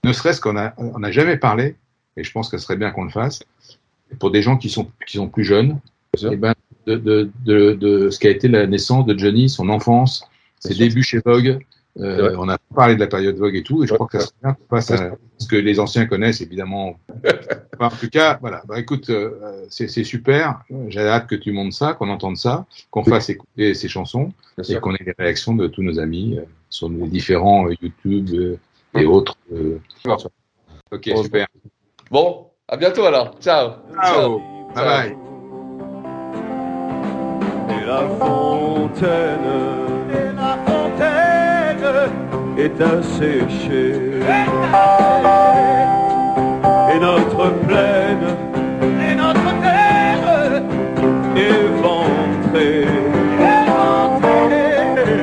Ne 0.04 0.14
serait-ce 0.14 0.40
qu'on 0.40 0.58
a, 0.58 0.74
on 0.78 1.00
n'a 1.00 1.12
jamais 1.12 1.38
parlé, 1.38 1.76
et 2.16 2.24
je 2.24 2.32
pense 2.32 2.50
que 2.50 2.58
ce 2.58 2.64
serait 2.64 2.78
bien 2.78 2.92
qu'on 2.92 3.04
le 3.04 3.10
fasse, 3.10 3.42
pour 4.20 4.32
des 4.32 4.42
gens 4.42 4.58
qui 4.58 4.70
sont, 4.70 4.88
qui 5.08 5.18
sont 5.18 5.28
plus 5.28 5.44
jeunes, 5.44 5.80
eh 6.32 6.36
ben, 6.36 6.54
de, 6.86 6.96
de, 6.96 7.30
de, 7.46 7.74
de 7.74 8.10
ce 8.10 8.20
qu'a 8.20 8.30
été 8.30 8.48
la 8.48 8.66
naissance 8.68 9.06
de 9.06 9.18
Johnny, 9.18 9.50
son 9.50 9.70
enfance, 9.70 10.24
ses 10.60 10.76
débuts 10.76 11.04
chez 11.04 11.20
Vogue. 11.26 11.60
Euh, 12.00 12.36
on 12.38 12.48
a 12.50 12.58
parlé 12.76 12.96
de 12.96 13.00
la 13.00 13.08
période 13.08 13.38
Vogue 13.38 13.56
et 13.56 13.64
tout, 13.64 13.84
et 13.84 13.88
je 13.88 13.94
crois 13.94 14.08
que 14.08 14.20
ça 14.20 14.26
serait 14.26 14.36
bien 14.44 14.54
qu'on 14.54 14.76
fasse 14.76 14.92
à 14.92 15.12
ce 15.38 15.48
que 15.48 15.56
les 15.56 15.80
anciens 15.80 16.06
connaissent, 16.06 16.42
évidemment. 16.42 17.00
Enfin, 17.80 17.96
en 17.96 18.00
tout 18.00 18.10
cas, 18.10 18.40
voilà. 18.42 18.64
Bah, 18.68 18.80
écoute, 18.80 19.12
euh, 19.12 19.66
c'est 19.70 19.88
super. 20.04 20.62
J'ai 20.88 21.02
hâte 21.02 21.28
que 21.28 21.36
tu 21.36 21.52
montes 21.52 21.74
ça, 21.74 21.94
qu'on 21.94 22.10
entende 22.10 22.36
ça, 22.38 22.66
qu'on 22.90 23.04
fasse 23.04 23.30
écouter 23.30 23.76
ces 23.76 23.88
chansons 23.88 24.32
Bien 24.58 24.78
et 24.78 24.80
qu'on 24.80 24.96
ait 24.96 25.04
les 25.06 25.14
réactions 25.18 25.54
de 25.54 25.68
tous 25.68 25.84
nos 25.84 26.00
amis 26.00 26.40
euh, 26.40 26.44
sur 26.70 26.90
les 26.90 27.08
différents 27.08 27.68
euh, 27.68 27.76
YouTube 27.80 28.30
euh, 28.34 28.58
et 28.96 29.06
autres. 29.06 29.38
euh. 29.54 29.80
Ok, 30.92 31.10
Bon, 31.14 31.24
super. 31.24 31.48
Bon, 32.10 32.48
à 32.68 32.78
bientôt 32.78 33.06
alors. 33.06 33.36
Ciao. 33.40 33.74
Ciao. 34.04 34.40
Bye 34.74 34.86
bye. 34.86 35.18
Et 37.70 37.86
la 37.86 38.08
fontaine 38.18 39.87
est 42.58 42.82
asséchée. 42.82 43.94
Et 46.94 47.00
notre 47.00 47.52
plaine, 47.68 48.28
et 49.10 49.16
notre 49.16 49.50
terre, 49.62 50.64
éventrée. 51.36 52.88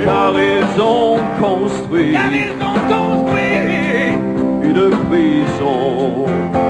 Car 0.05 0.35
ils 0.39 0.81
ont 0.81 1.19
construit, 1.41 2.13
car 2.13 2.33
ils 2.33 2.53
ont 2.63 2.81
construit 2.95 4.19
une 4.63 4.91
prison. 5.09 6.64